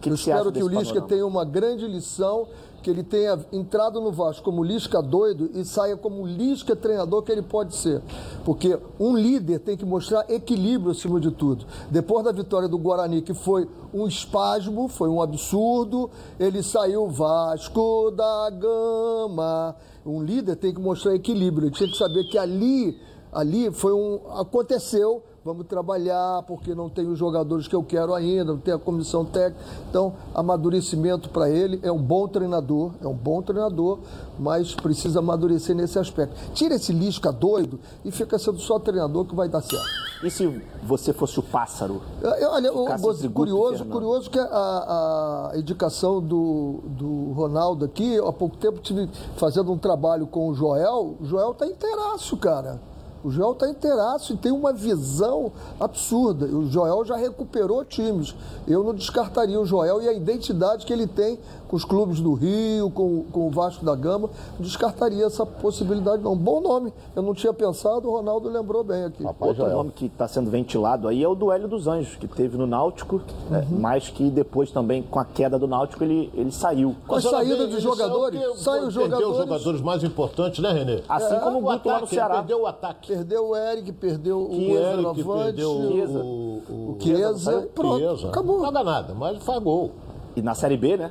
[0.01, 1.09] Que Eu espero que o Lisca panorama?
[1.09, 2.47] tenha uma grande lição,
[2.85, 7.33] que ele tenha entrado no Vasco como Lisca doido e saia como Lisca treinador que
[7.33, 8.01] ele pode ser.
[8.45, 11.67] Porque um líder tem que mostrar equilíbrio acima de tudo.
[11.91, 18.13] Depois da vitória do Guarani, que foi um espasmo, foi um absurdo, ele saiu Vasco
[18.13, 19.75] da Gama.
[20.05, 22.97] Um líder tem que mostrar equilíbrio, ele tinha que saber que ali,
[23.33, 24.21] ali foi um.
[24.39, 28.79] aconteceu vamos trabalhar, porque não tem os jogadores que eu quero ainda, não tem a
[28.81, 29.65] comissão técnica.
[29.89, 34.01] Então, amadurecimento para ele, é um bom treinador, é um bom treinador,
[34.41, 36.35] mas precisa amadurecer nesse aspecto.
[36.53, 39.87] Tira esse Lisca doido e fica sendo só treinador que vai dar certo.
[40.25, 40.49] E se
[40.83, 42.03] você fosse o pássaro?
[42.21, 42.89] Eu- Olha, o-
[43.31, 49.71] curioso, curioso que a, a indicação do, do Ronaldo aqui, há pouco tempo tive fazendo
[49.71, 52.81] um trabalho com o Joel, o Joel tá inteiraço, cara.
[53.27, 56.47] O Joel tá inteiraço e tem uma visão absurda.
[56.47, 58.37] O Joel já recuperou times.
[58.69, 61.37] Eu não descartaria o Joel e a identidade que ele tem
[61.69, 64.31] com os clubes do Rio, com, com o Vasco da Gama.
[64.59, 66.37] Descartaria essa possibilidade, não.
[66.37, 66.93] Bom nome.
[67.15, 69.25] Eu não tinha pensado, o Ronaldo lembrou bem aqui.
[69.41, 72.57] Outro nome que está sendo ventilado aí é o do Hélio dos Anjos, que teve
[72.57, 73.79] no Náutico, né, Uhum.
[73.81, 76.95] mas que depois também, com a queda do Náutico, ele, ele saiu.
[77.07, 79.29] Com a saída de jogadores, sai os Perdeu jogadores.
[79.31, 81.03] os jogadores mais importantes, né, Renê?
[81.09, 82.35] Assim como o Guto lá no Ceará.
[82.37, 83.09] Perdeu o ataque.
[83.09, 86.19] Perdeu o Eric, perdeu o O Eric, perdeu o, Chiesa.
[86.19, 88.29] o, o, o Chiesa, pronto, Chiesa.
[88.29, 88.61] acabou.
[88.63, 89.93] Não dá nada, mas faz gol.
[90.37, 91.11] E na Série B, né?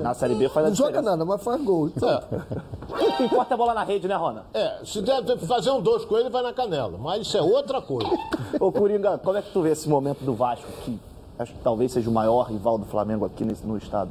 [0.00, 1.88] Na Série B faz a Não joga nada, mas faz gol.
[1.88, 2.22] Então,
[2.88, 4.44] O que importa é a bola na rede, né, Rona?
[4.54, 6.96] É, se der fazer um dois com ele, vai na canela.
[6.98, 8.08] Mas isso é outra coisa.
[8.60, 10.98] Ô, Coringa, como é que tu vê esse momento do Vasco, que
[11.38, 14.10] acho que talvez seja o maior rival do Flamengo aqui nesse, no estado?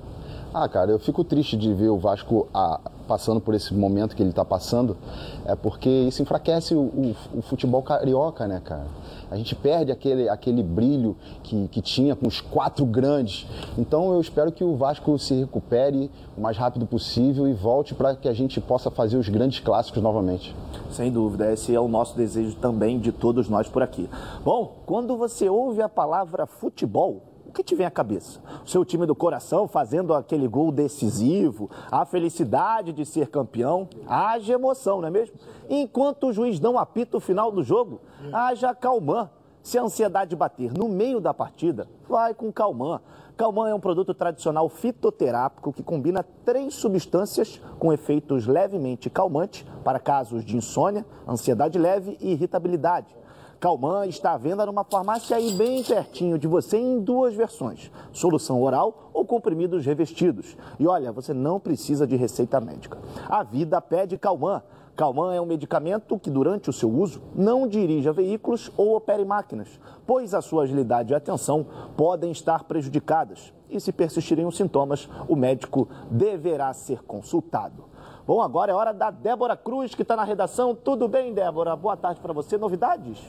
[0.54, 4.22] Ah, cara, eu fico triste de ver o Vasco ah, passando por esse momento que
[4.24, 4.98] ele está passando,
[5.46, 8.88] é porque isso enfraquece o, o- o futebol carioca, né, cara?
[9.32, 13.46] A gente perde aquele, aquele brilho que, que tinha com os quatro grandes.
[13.78, 18.16] Então eu espero que o Vasco se recupere o mais rápido possível e volte para
[18.16, 20.56] que a gente possa fazer os grandes clássicos novamente.
[20.90, 24.10] Sem dúvida, esse é o nosso desejo também de todos nós por aqui.
[24.44, 28.40] Bom, quando você ouve a palavra futebol, o que te vem à cabeça?
[28.64, 34.54] O seu time do coração fazendo aquele gol decisivo, a felicidade de ser campeão, haja
[34.54, 35.36] emoção, não é mesmo?
[35.68, 39.30] Enquanto o juiz não apita o final do jogo, haja calmã.
[39.64, 43.02] Se a ansiedade bater no meio da partida, vai com Calmã.
[43.36, 50.00] Calmã é um produto tradicional fitoterápico que combina três substâncias com efeitos levemente calmantes para
[50.00, 53.16] casos de insônia, ansiedade leve e irritabilidade.
[53.60, 58.62] Calmã está à venda numa farmácia aí bem pertinho de você em duas versões: solução
[58.62, 60.56] oral ou comprimidos revestidos.
[60.80, 62.98] E olha, você não precisa de receita médica.
[63.28, 64.64] A vida pede Calmã.
[64.96, 69.80] Calmã é um medicamento que, durante o seu uso, não dirija veículos ou opere máquinas,
[70.08, 71.66] pois a sua agilidade e atenção
[71.98, 73.54] podem estar prejudicadas.
[73.70, 77.86] E se persistirem os sintomas, o médico deverá ser consultado.
[78.26, 80.76] Bom, agora é hora da Débora Cruz, que está na redação.
[80.76, 81.76] Tudo bem, Débora?
[81.76, 82.58] Boa tarde para você.
[82.58, 83.20] Novidades?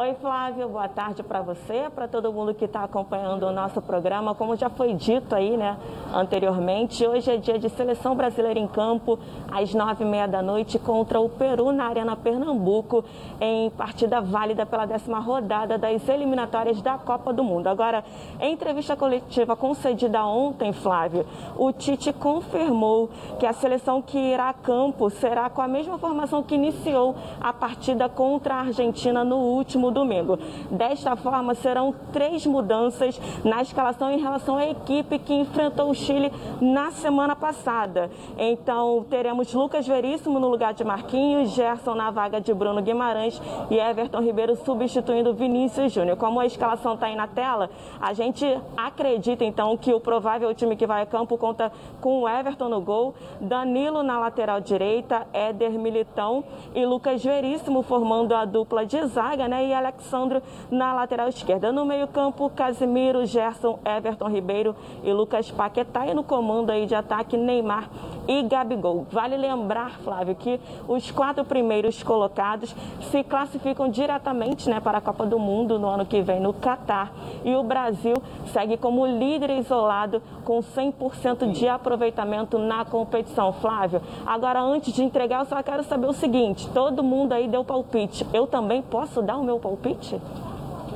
[0.00, 4.34] Oi, Flávio, boa tarde para você, para todo mundo que está acompanhando o nosso programa.
[4.34, 5.76] Como já foi dito aí, né,
[6.14, 9.18] anteriormente, hoje é dia de seleção brasileira em campo,
[9.52, 13.04] às nove e meia da noite, contra o Peru na Arena Pernambuco,
[13.38, 17.66] em partida válida pela décima rodada das eliminatórias da Copa do Mundo.
[17.66, 18.02] Agora,
[18.40, 21.26] em entrevista coletiva concedida ontem, Flávio,
[21.58, 26.42] o Tite confirmou que a seleção que irá a campo será com a mesma formação
[26.42, 30.38] que iniciou a partida contra a Argentina no último domingo.
[30.70, 36.32] Desta forma, serão três mudanças na escalação em relação à equipe que enfrentou o Chile
[36.60, 38.10] na semana passada.
[38.38, 43.78] Então, teremos Lucas Veríssimo no lugar de Marquinhos, Gerson na vaga de Bruno Guimarães e
[43.78, 46.16] Everton Ribeiro substituindo Vinícius Júnior.
[46.16, 47.70] Como a escalação está aí na tela,
[48.00, 52.28] a gente acredita então que o provável time que vai a campo conta com o
[52.28, 58.84] Everton no gol, Danilo na lateral direita, Éder Militão e Lucas Veríssimo formando a dupla
[58.84, 59.64] de zaga, né?
[59.70, 61.70] E Alexandro na lateral esquerda.
[61.70, 66.08] No meio-campo, Casimiro, Gerson, Everton Ribeiro e Lucas Paquetá.
[66.08, 67.88] E no comando aí de ataque, Neymar
[68.26, 69.06] e Gabigol.
[69.12, 72.74] Vale lembrar, Flávio, que os quatro primeiros colocados
[73.12, 77.12] se classificam diretamente né, para a Copa do Mundo no ano que vem no Catar.
[77.44, 78.16] E o Brasil
[78.46, 83.52] segue como líder isolado com 100% de aproveitamento na competição.
[83.52, 87.64] Flávio, agora antes de entregar, eu só quero saber o seguinte: todo mundo aí deu
[87.64, 88.26] palpite.
[88.32, 90.20] Eu também posso dar o meu palpite?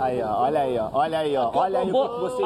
[0.01, 2.43] Aí, ó, olha aí, ó, olha aí, ó, olha aí o que você.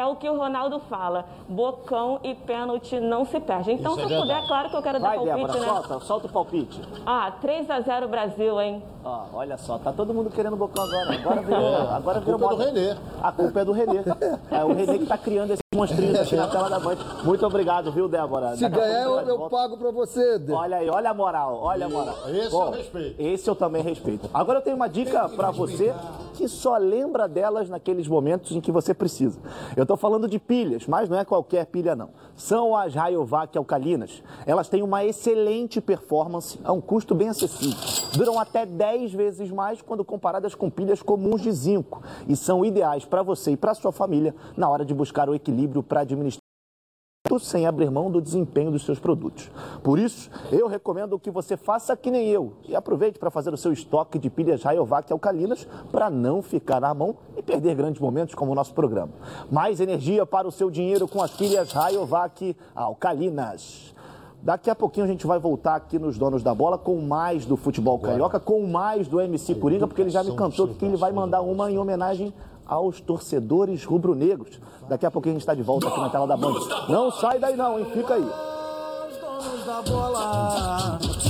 [0.00, 3.70] É o que o Ronaldo fala, bocão e pênalti não se perde.
[3.70, 5.66] Então, Isso é se eu puder, claro que eu quero Vai, dar palpite, Débora, né?
[5.68, 6.82] solta, solta o palpite.
[7.06, 8.82] Ah, 3 a 0 Brasil, hein?
[9.04, 11.14] Ó, olha só, tá todo mundo querendo bocão agora.
[11.14, 12.64] Agora virou, É, agora a virou culpa é do.
[12.64, 12.96] Renê.
[13.22, 14.00] A culpa é do Renê.
[14.50, 16.96] É o Renê que tá criando esses monstrinhos aqui na tela da Band.
[17.24, 18.56] Muito obrigado, viu, Débora?
[18.56, 20.52] Se Daqui ganhar, eu, eu pago pra você, Dê.
[20.52, 22.16] Olha aí, olha a moral, olha a moral.
[22.28, 23.20] Esse Bom, eu respeito.
[23.20, 24.30] Esse eu também respeito.
[24.32, 25.92] Agora eu tenho uma dica pra você
[26.34, 29.38] que só lembra delas naqueles momentos em que você precisa.
[29.76, 32.10] Eu tô falando de pilhas, mas não é qualquer pilha não.
[32.36, 34.22] São as Rayovac alcalinas.
[34.46, 37.78] Elas têm uma excelente performance a um custo bem acessível.
[38.16, 43.04] Duram até 10 vezes mais quando comparadas com pilhas comuns de zinco e são ideais
[43.04, 46.44] para você e para sua família na hora de buscar o equilíbrio para administrar
[47.40, 49.50] sem abrir mão do desempenho dos seus produtos.
[49.82, 53.56] Por isso, eu recomendo que você faça que nem eu e aproveite para fazer o
[53.56, 58.34] seu estoque de pilhas Rayovac alcalinas para não ficar na mão e perder grandes momentos
[58.34, 59.12] como o nosso programa.
[59.50, 63.94] Mais energia para o seu dinheiro com as pilhas Rayovac alcalinas.
[64.42, 67.56] Daqui a pouquinho a gente vai voltar aqui nos Donos da Bola com mais do
[67.56, 71.10] futebol carioca, com mais do MC Coringa, porque ele já me cantou que ele vai
[71.10, 72.34] mandar uma em homenagem
[72.66, 74.60] aos torcedores rubro-negros.
[74.88, 76.54] Daqui a pouquinho a gente está de volta aqui na tela da Band.
[76.88, 77.86] Não sai daí não, hein?
[77.92, 78.54] Fica aí.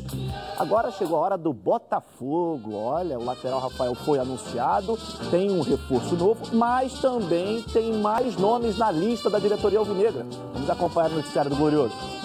[0.58, 2.74] Agora chegou a hora do Botafogo.
[2.74, 4.98] Olha, o lateral Rafael foi anunciado,
[5.30, 10.26] tem um reforço novo, mas também tem mais nomes na lista da diretoria alvinegra.
[10.52, 12.17] Vamos acompanhar o noticiário do Glorioso.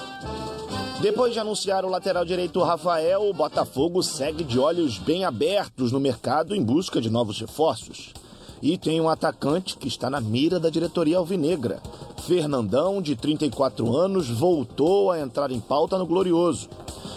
[1.04, 6.00] Depois de anunciar o lateral direito Rafael, o Botafogo segue de olhos bem abertos no
[6.00, 8.14] mercado em busca de novos reforços.
[8.62, 11.84] E tem um atacante que está na mira da diretoria alvinegra.
[12.26, 16.70] Fernandão, de 34 anos, voltou a entrar em pauta no Glorioso.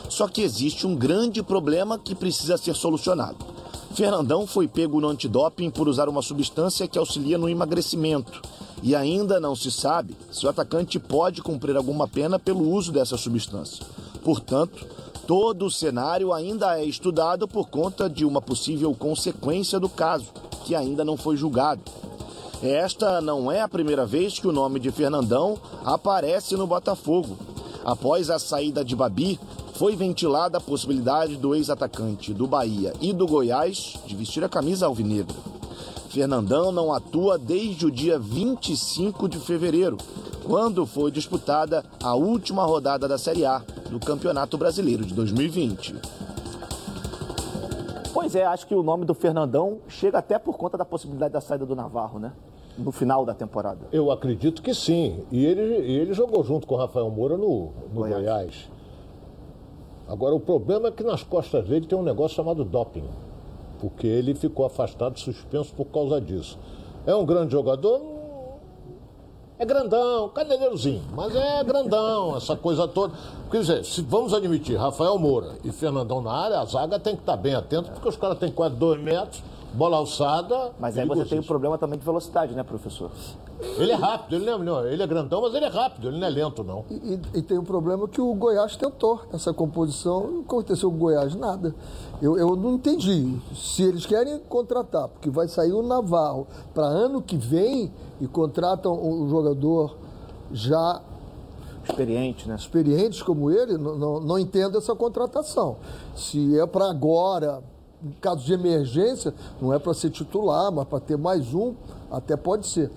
[0.09, 3.39] Só que existe um grande problema que precisa ser solucionado.
[3.95, 8.43] Fernandão foi pego no antidoping por usar uma substância que auxilia no emagrecimento.
[8.83, 13.17] E ainda não se sabe se o atacante pode cumprir alguma pena pelo uso dessa
[13.17, 13.85] substância.
[14.23, 14.87] Portanto,
[15.27, 20.27] todo o cenário ainda é estudado por conta de uma possível consequência do caso,
[20.65, 21.83] que ainda não foi julgado.
[22.63, 27.37] Esta não é a primeira vez que o nome de Fernandão aparece no Botafogo.
[27.85, 29.39] Após a saída de Babi,
[29.75, 34.87] foi ventilada a possibilidade do ex-atacante do Bahia e do Goiás de vestir a camisa
[34.87, 35.37] alvinegra.
[36.17, 39.99] Fernandão não atua desde o dia 25 de fevereiro,
[40.47, 45.95] quando foi disputada a última rodada da Série A do Campeonato Brasileiro de 2020.
[48.15, 51.41] Pois é, acho que o nome do Fernandão chega até por conta da possibilidade da
[51.43, 52.33] saída do Navarro, né?
[52.79, 53.81] No final da temporada.
[53.93, 55.23] Eu acredito que sim.
[55.31, 58.23] E ele, ele jogou junto com o Rafael Moura no, no Goiás.
[58.23, 58.71] Goiás.
[60.09, 63.05] Agora, o problema é que nas costas dele tem um negócio chamado doping.
[63.87, 66.59] Porque ele ficou afastado, suspenso por causa disso.
[67.07, 68.01] É um grande jogador?
[69.61, 73.15] É grandão, caneleirozinho, mas é grandão, essa coisa toda.
[73.49, 77.23] Quer dizer, se vamos admitir, Rafael Moura e Fernandão na área, a zaga tem que
[77.23, 79.41] estar bem atento, porque os caras têm quase dois metros,
[79.73, 80.73] bola alçada.
[80.81, 83.13] Mas aí você tem o um problema também de velocidade, né, professor?
[83.79, 86.27] Ele é rápido, ele, não, é, ele é grandão, mas ele é rápido, ele não
[86.27, 86.85] é lento, não.
[86.91, 90.99] E, e tem um problema que o Goiás tentou essa composição, não aconteceu com o
[90.99, 91.75] Goiás nada.
[92.21, 93.39] Eu, eu não entendi.
[93.55, 98.93] Se eles querem contratar, porque vai sair o Navarro para ano que vem e contratam
[98.93, 99.97] um jogador
[100.53, 101.03] já
[101.85, 102.57] experiente, né?
[102.57, 105.77] Experientes como ele, não, não, não entendo essa contratação.
[106.17, 107.63] Se é para agora,
[108.03, 111.75] em caso de emergência, não é para ser titular, mas para ter mais um,
[112.11, 112.91] até pode ser.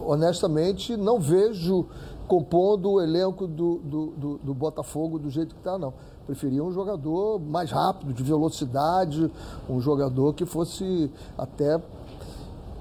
[0.00, 1.86] Honestamente, não vejo
[2.26, 5.94] compondo o elenco do, do, do, do Botafogo do jeito que está, não.
[6.26, 9.30] Preferia um jogador mais rápido, de velocidade,
[9.68, 11.80] um jogador que fosse até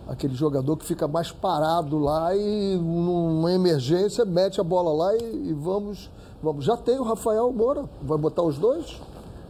[0.08, 5.50] aquele jogador que fica mais parado lá e numa emergência mete a bola lá e,
[5.50, 6.10] e, vamos,
[6.42, 6.66] vamos.
[6.66, 9.00] Já tem o Rafael Moura, vai botar os dois?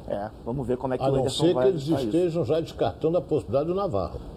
[0.08, 1.70] É, vamos ver como é que a o Ederson vai...
[1.70, 2.54] A não ser que eles estejam isso.
[2.54, 4.35] já descartando a possibilidade do Navarro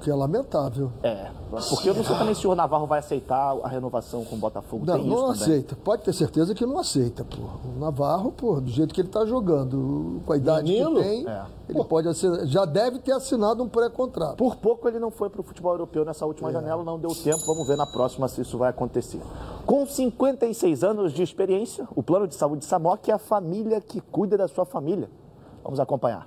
[0.00, 0.90] que é lamentável.
[1.02, 1.30] É,
[1.68, 4.84] porque eu não sei também se o Navarro vai aceitar a renovação com o Botafogo.
[4.86, 5.68] Não, Tem não isso aceita.
[5.70, 5.84] Também.
[5.84, 7.68] Pode ter certeza que não aceita, pô.
[7.68, 10.96] O Navarro, pô, do jeito que ele está jogando, com a idade Menino?
[10.96, 11.44] que tem, é.
[11.68, 11.84] ele pô.
[11.84, 14.36] pode assinar, já deve ter assinado um pré-contrato.
[14.36, 16.52] Por pouco ele não foi para o futebol europeu nessa última é.
[16.52, 17.44] janela, não deu tempo.
[17.46, 19.20] Vamos ver na próxima se isso vai acontecer.
[19.66, 24.36] Com 56 anos de experiência, o plano de saúde Samok é a família que cuida
[24.36, 25.10] da sua família.
[25.62, 26.26] Vamos acompanhar.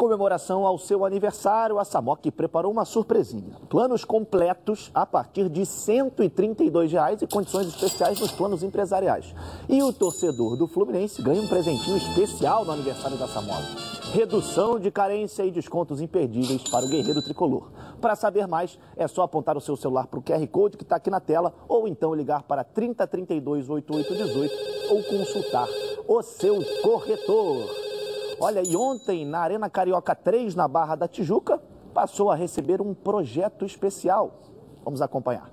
[0.00, 3.58] Comemoração ao seu aniversário, a Samok preparou uma surpresinha.
[3.68, 9.34] Planos completos a partir de 132 reais e condições especiais nos planos empresariais.
[9.68, 13.62] E o torcedor do Fluminense ganha um presentinho especial no aniversário da Samok.
[14.14, 17.70] Redução de carência e descontos imperdíveis para o guerreiro tricolor.
[18.00, 20.96] Para saber mais, é só apontar o seu celular para o QR Code que está
[20.96, 25.68] aqui na tela ou então ligar para 3032 8818 ou consultar
[26.08, 27.89] o seu corretor.
[28.42, 31.60] Olha, e ontem, na Arena Carioca 3, na Barra da Tijuca,
[31.92, 34.40] passou a receber um projeto especial.
[34.82, 35.52] Vamos acompanhar.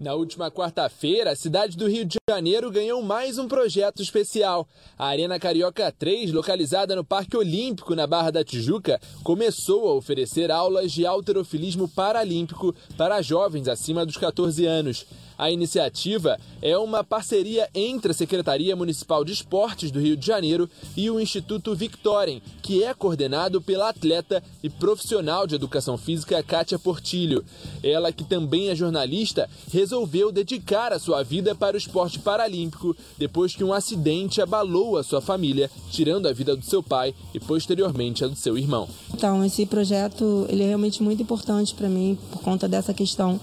[0.00, 4.66] Na última quarta-feira, a cidade do Rio de Janeiro ganhou mais um projeto especial.
[4.96, 10.50] A Arena Carioca 3, localizada no Parque Olímpico, na Barra da Tijuca, começou a oferecer
[10.50, 15.06] aulas de alterofilismo paralímpico para jovens acima dos 14 anos.
[15.38, 20.68] A iniciativa é uma parceria entre a Secretaria Municipal de Esportes do Rio de Janeiro
[20.96, 26.78] e o Instituto Victorem, que é coordenado pela atleta e profissional de educação física Kátia
[26.78, 27.44] Portilho.
[27.82, 33.54] Ela, que também é jornalista, resolveu dedicar a sua vida para o esporte paralímpico depois
[33.54, 38.24] que um acidente abalou a sua família, tirando a vida do seu pai e posteriormente
[38.24, 38.88] a do seu irmão.
[39.12, 43.38] Então, esse projeto ele é realmente muito importante para mim por conta dessa questão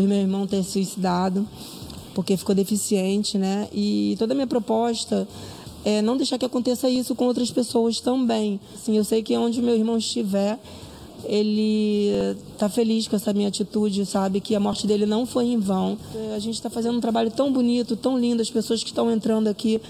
[0.00, 1.46] do meu irmão ter suicidado,
[2.14, 3.68] porque ficou deficiente, né?
[3.72, 5.26] E toda a minha proposta
[5.84, 8.60] é não deixar que aconteça isso com outras pessoas também.
[8.74, 10.58] Assim, eu sei que onde meu irmão estiver,
[11.24, 12.10] ele
[12.52, 14.40] está feliz com essa minha atitude, sabe?
[14.40, 15.96] Que a morte dele não foi em vão.
[16.34, 19.48] A gente está fazendo um trabalho tão bonito, tão lindo, as pessoas que estão entrando
[19.48, 19.80] aqui,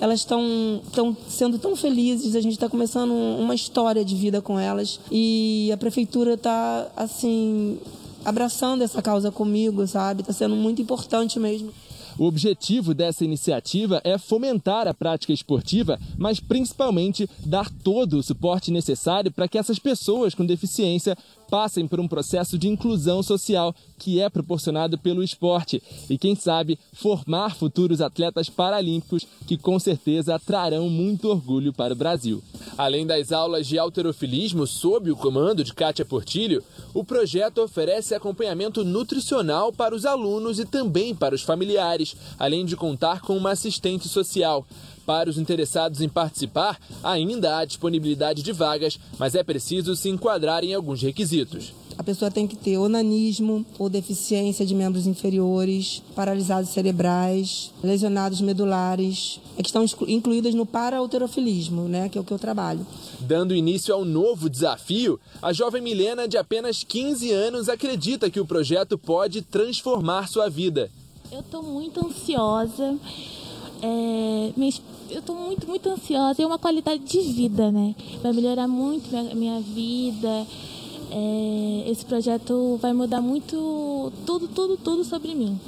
[0.00, 0.80] elas estão
[1.28, 5.76] sendo tão felizes, a gente está começando uma história de vida com elas e a
[5.76, 7.78] prefeitura está, assim,
[8.24, 10.22] abraçando essa causa comigo, sabe?
[10.22, 11.72] Está sendo muito importante mesmo.
[12.16, 18.70] O objetivo dessa iniciativa é fomentar a prática esportiva, mas principalmente dar todo o suporte
[18.70, 21.16] necessário para que essas pessoas com deficiência
[21.54, 25.80] passem por um processo de inclusão social que é proporcionado pelo esporte
[26.10, 31.96] e, quem sabe, formar futuros atletas paralímpicos que com certeza trarão muito orgulho para o
[31.96, 32.42] Brasil.
[32.76, 36.60] Além das aulas de alterofilismo sob o comando de Kátia Portilho,
[36.92, 42.74] o projeto oferece acompanhamento nutricional para os alunos e também para os familiares, além de
[42.74, 44.66] contar com uma assistente social.
[45.06, 50.64] Para os interessados em participar, ainda há disponibilidade de vagas, mas é preciso se enquadrar
[50.64, 51.72] em alguns requisitos.
[51.96, 59.40] A pessoa tem que ter onanismo ou deficiência de membros inferiores, paralisados cerebrais, lesionados medulares,
[59.56, 62.84] é que estão incluídas no parauterofilismo, né, que é o que eu trabalho.
[63.20, 68.46] Dando início ao novo desafio, a jovem Milena, de apenas 15 anos, acredita que o
[68.46, 70.90] projeto pode transformar sua vida.
[71.30, 72.98] Eu estou muito ansiosa.
[73.86, 74.52] É,
[75.10, 76.42] eu estou muito, muito ansiosa.
[76.42, 77.94] É uma qualidade de vida, né?
[78.22, 80.46] Vai melhorar muito minha, minha vida.
[81.10, 85.60] É, esse projeto vai mudar muito tudo, tudo, tudo sobre mim.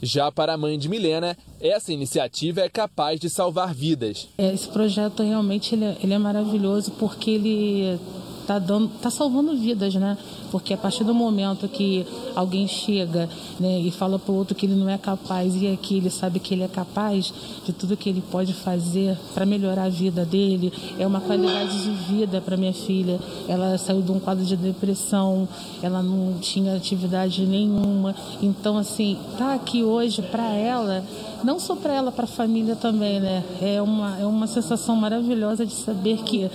[0.00, 4.28] Já para a mãe de Milena, essa iniciativa é capaz de salvar vidas.
[4.38, 7.98] É, esse projeto realmente ele é, ele é maravilhoso porque ele
[8.46, 10.16] está dando, tá salvando vidas, né?
[10.52, 13.28] Porque a partir do momento que alguém chega
[13.58, 16.38] né, e fala para o outro que ele não é capaz e aqui ele sabe
[16.38, 17.34] que ele é capaz
[17.64, 21.90] de tudo que ele pode fazer para melhorar a vida dele, é uma qualidade de
[21.90, 23.18] vida para minha filha.
[23.48, 25.48] Ela saiu de um quadro de depressão,
[25.82, 28.14] ela não tinha atividade nenhuma.
[28.40, 31.04] Então, assim, tá aqui hoje para ela,
[31.42, 33.42] não só para ela, para a família também, né?
[33.60, 36.48] É uma, é uma sensação maravilhosa de saber que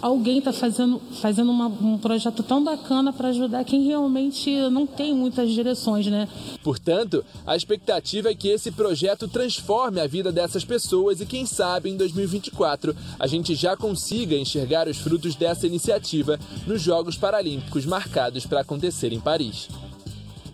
[0.00, 5.14] alguém está fazendo, fazendo uma, um projeto tão bacana para ajudar quem realmente não tem
[5.14, 6.28] muitas direções, né?
[6.62, 11.90] Portanto, a expectativa é que esse projeto transforme a vida dessas pessoas e quem sabe
[11.90, 18.46] em 2024 a gente já consiga enxergar os frutos dessa iniciativa nos Jogos Paralímpicos marcados
[18.46, 19.68] para acontecer em Paris.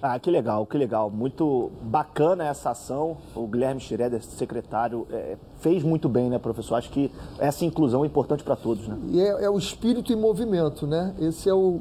[0.08, 1.10] Ah, que legal, que legal.
[1.10, 3.16] Muito bacana essa ação.
[3.34, 6.76] O Guilherme Schroeder, secretário, é, fez muito bem, né, professor?
[6.76, 8.96] Acho que essa inclusão é importante para todos, né?
[9.10, 11.12] E é, é, o espírito em movimento, né?
[11.18, 11.80] Esse é o,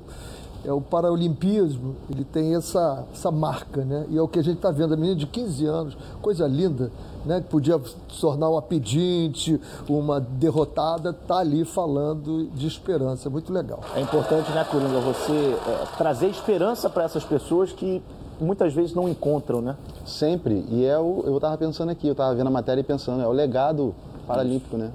[0.65, 4.05] é o paralimpismo, ele tem essa, essa marca, né?
[4.09, 6.91] E é o que a gente está vendo, a menina de 15 anos, coisa linda,
[7.25, 7.39] né?
[7.41, 13.79] Que podia se tornar uma pedinte, uma derrotada, tá ali falando de esperança, muito legal.
[13.95, 18.01] É importante, né, Coringa, você é, trazer esperança para essas pessoas que
[18.39, 19.75] muitas vezes não encontram, né?
[20.05, 20.65] Sempre.
[20.69, 23.27] E é o, eu estava pensando aqui, eu estava vendo a matéria e pensando, é
[23.27, 23.93] o legado
[24.27, 24.91] paralímpico, né?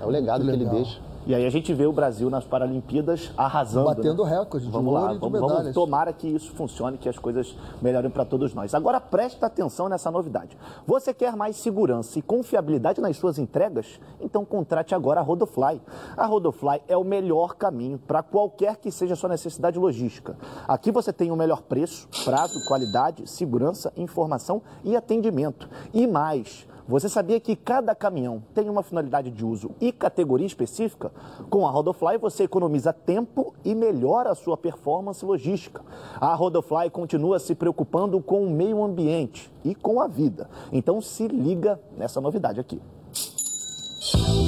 [0.00, 1.07] É o legado que ele deixa.
[1.26, 3.86] E aí a gente vê o Brasil nas Paralimpíadas arrasando.
[3.86, 4.30] Batendo né?
[4.30, 5.58] recorde de vamos lá, e de vamos, medalhas.
[5.58, 8.74] vamos tomara que isso funcione, que as coisas melhorem para todos nós.
[8.74, 10.56] Agora presta atenção nessa novidade.
[10.86, 14.00] Você quer mais segurança e confiabilidade nas suas entregas?
[14.20, 15.80] Então contrate agora a Rodofly.
[16.16, 20.36] A Rodofly é o melhor caminho para qualquer que seja a sua necessidade logística.
[20.66, 25.68] Aqui você tem o melhor preço, prazo, qualidade, segurança, informação e atendimento.
[25.92, 26.67] E mais.
[26.88, 31.12] Você sabia que cada caminhão tem uma finalidade de uso e categoria específica?
[31.50, 35.82] Com a Rodofly você economiza tempo e melhora a sua performance logística.
[36.18, 40.48] A Rodofly continua se preocupando com o meio ambiente e com a vida.
[40.72, 42.80] Então se liga nessa novidade aqui.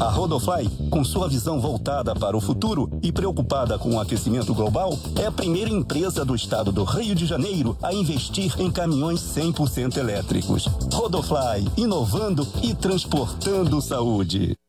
[0.00, 4.98] A Rodofly, com sua visão voltada para o futuro e preocupada com o aquecimento global,
[5.20, 9.96] é a primeira empresa do estado do Rio de Janeiro a investir em caminhões 100%
[9.96, 10.66] elétricos.
[10.92, 14.59] Rodofly, inovando e transportando saúde.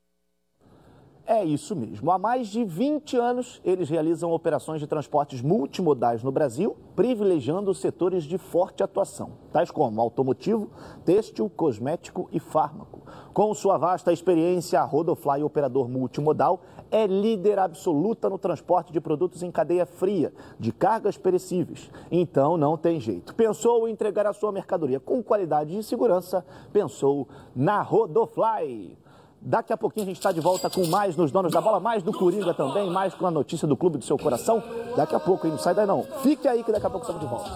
[1.34, 2.12] É isso mesmo.
[2.12, 8.26] Há mais de 20 anos, eles realizam operações de transportes multimodais no Brasil, privilegiando setores
[8.26, 10.70] de forte atuação, tais como automotivo,
[11.06, 13.00] têxtil, cosmético e fármaco.
[13.32, 19.42] Com sua vasta experiência, a Rodofly, operador multimodal, é líder absoluta no transporte de produtos
[19.42, 21.90] em cadeia fria, de cargas perecíveis.
[22.12, 23.34] Então não tem jeito.
[23.36, 26.46] Pensou em entregar a sua mercadoria com qualidade e segurança?
[26.74, 27.26] Pensou
[27.56, 28.98] na Rodofly.
[29.44, 32.04] Daqui a pouquinho a gente está de volta com mais nos Donos da Bola, mais
[32.04, 34.64] do Coringa também, mais com a notícia do Clube do Seu Coração.
[34.96, 35.54] Daqui a pouco, hein?
[35.54, 36.04] Não sai daí não.
[36.22, 37.50] Fique aí que daqui a pouco estamos de volta.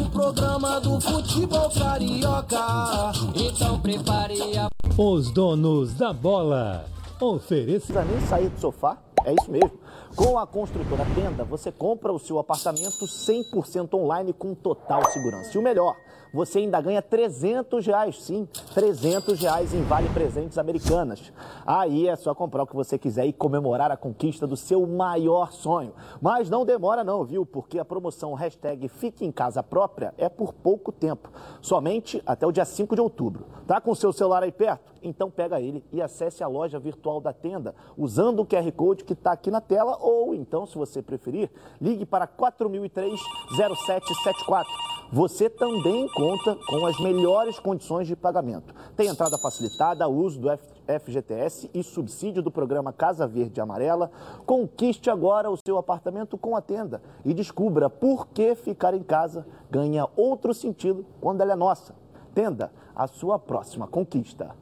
[0.00, 3.12] O programa do futebol carioca.
[3.34, 4.68] Então prepare a.
[4.96, 6.84] Os Donos da Bola.
[7.20, 7.92] Ofereça.
[7.92, 9.72] Não precisa nem sair do sofá, é isso mesmo.
[10.14, 15.50] Com a construtora Tenda, você compra o seu apartamento 100% online com total segurança.
[15.52, 15.96] E o melhor,
[16.32, 21.32] você ainda ganha 300 reais, sim, 300 reais em Vale Presentes Americanas.
[21.66, 25.52] Aí é só comprar o que você quiser e comemorar a conquista do seu maior
[25.52, 25.92] sonho.
[26.20, 27.46] Mas não demora não, viu?
[27.46, 32.52] Porque a promoção hashtag Fique em Casa Própria é por pouco tempo, somente até o
[32.52, 33.46] dia 5 de outubro.
[33.66, 34.98] Tá com o seu celular aí perto?
[35.02, 39.12] Então pega ele e acesse a loja virtual da tenda usando o QR Code que
[39.12, 41.50] está aqui na tela ou então, se você preferir,
[41.80, 44.64] ligue para 4003-0774.
[45.10, 48.74] Você também conta com as melhores condições de pagamento.
[48.96, 54.10] Tem entrada facilitada, uso do FGTS e subsídio do programa Casa Verde Amarela.
[54.44, 59.46] Conquiste agora o seu apartamento com a tenda e descubra por que ficar em casa
[59.70, 61.94] ganha outro sentido quando ela é nossa.
[62.34, 64.56] Tenda, a sua próxima conquista.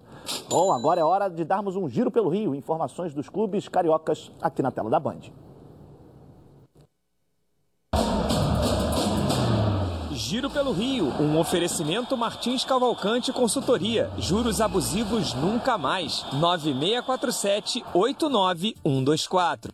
[0.51, 2.55] Bom, agora é hora de darmos um giro pelo Rio.
[2.55, 5.46] Informações dos clubes cariocas aqui na tela da Band.
[10.29, 14.11] Giro pelo Rio, um oferecimento Martins Cavalcante Consultoria.
[14.19, 16.25] Juros abusivos nunca mais.
[17.95, 19.71] 9647-89124.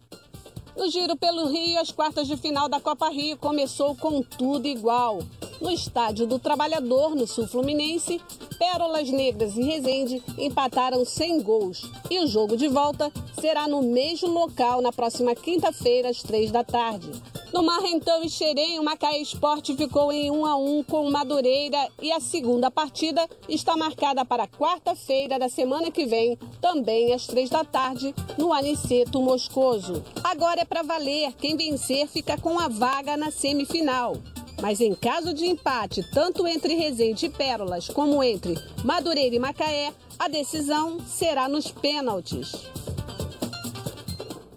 [0.76, 5.20] No Giro pelo Rio, as quartas de final da Copa Rio começou com tudo igual.
[5.62, 8.20] No Estádio do Trabalhador, no Sul Fluminense,
[8.58, 11.88] Pérolas Negras e Resende empataram sem gols.
[12.10, 16.64] E o jogo de volta será no mesmo local na próxima quinta-feira, às três da
[16.64, 17.12] tarde.
[17.52, 21.88] No Marrentão e Xerém, o Macaé Esporte ficou em 1 a 1 com o Madureira
[22.02, 27.48] e a segunda partida está marcada para quarta-feira da semana que vem, também às três
[27.48, 30.02] da tarde, no Aniceto Moscoso.
[30.24, 34.16] Agora é para valer, quem vencer fica com a vaga na semifinal.
[34.62, 38.54] Mas em caso de empate, tanto entre Resende e Pérolas como entre
[38.84, 42.70] Madureira e Macaé, a decisão será nos pênaltis.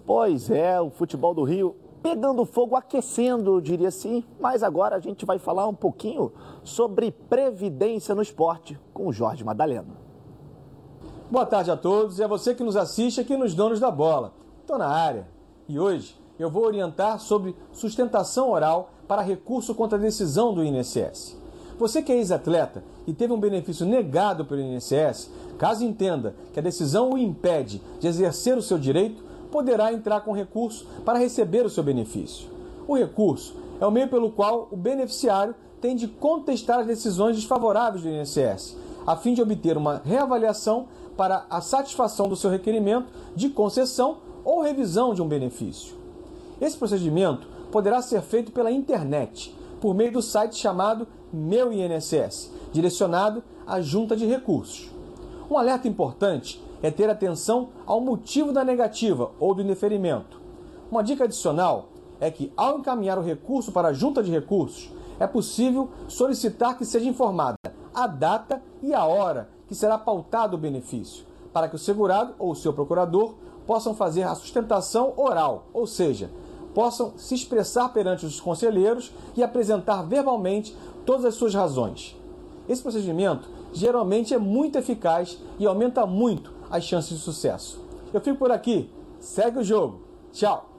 [0.06, 4.24] Pois é, o futebol do Rio pegando fogo, aquecendo, eu diria assim.
[4.40, 6.32] Mas agora a gente vai falar um pouquinho
[6.64, 9.98] sobre previdência no esporte com o Jorge Madaleno.
[11.32, 14.36] Boa tarde a todos e a você que nos assiste aqui nos Donos da Bola.
[14.62, 15.28] Estou na área
[15.68, 21.38] e hoje eu vou orientar sobre sustentação oral para recurso contra a decisão do INSS.
[21.78, 26.64] Você que é ex-atleta e teve um benefício negado pelo INSS, caso entenda que a
[26.64, 31.70] decisão o impede de exercer o seu direito, poderá entrar com recurso para receber o
[31.70, 32.50] seu benefício.
[32.88, 38.04] O recurso é o meio pelo qual o beneficiário tem de contestar as decisões desfavoráveis
[38.04, 43.50] do INSS, a fim de obter uma reavaliação para a satisfação do seu requerimento de
[43.50, 46.05] concessão ou revisão de um benefício.
[46.60, 53.44] Esse procedimento poderá ser feito pela internet, por meio do site chamado Meu INSS, direcionado
[53.68, 54.90] à Junta de Recursos.
[55.50, 60.40] Um alerta importante é ter atenção ao motivo da negativa ou do indeferimento.
[60.90, 61.90] Uma dica adicional
[62.20, 64.90] é que, ao encaminhar o recurso para a Junta de Recursos,
[65.20, 67.58] é possível solicitar que seja informada
[67.94, 72.52] a data e a hora que será pautado o benefício, para que o segurado ou
[72.52, 73.36] o seu procurador
[73.66, 76.30] possam fazer a sustentação oral, ou seja,
[76.76, 82.16] possam se expressar perante os conselheiros e apresentar verbalmente todas as suas razões.
[82.68, 87.80] Esse procedimento geralmente é muito eficaz e aumenta muito as chances de sucesso.
[88.14, 88.92] Eu fico por aqui.
[89.20, 90.02] Segue o jogo.
[90.34, 90.70] Tchau.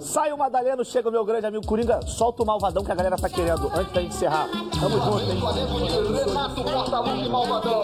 [0.00, 3.16] Sai o Madaleno, chega o meu grande amigo Coringa, solta o malvadão que a galera
[3.16, 4.48] tá querendo antes da gente encerrar.
[4.80, 5.38] Tamo junto, hein?
[6.24, 7.82] Renato Portaluppi Malvadão.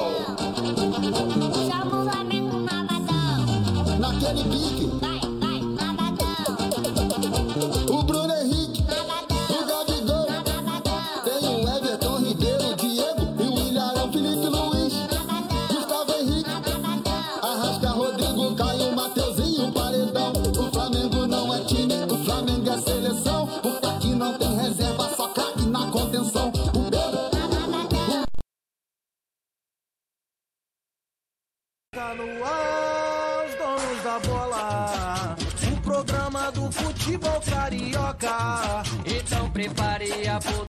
[1.68, 3.98] Chama o Flamengo malvadão.
[3.98, 5.11] Naquele pique.
[32.03, 35.36] Tá no ar, os donos da bola.
[35.72, 38.82] O programa do futebol carioca.
[39.07, 40.40] Então prepare a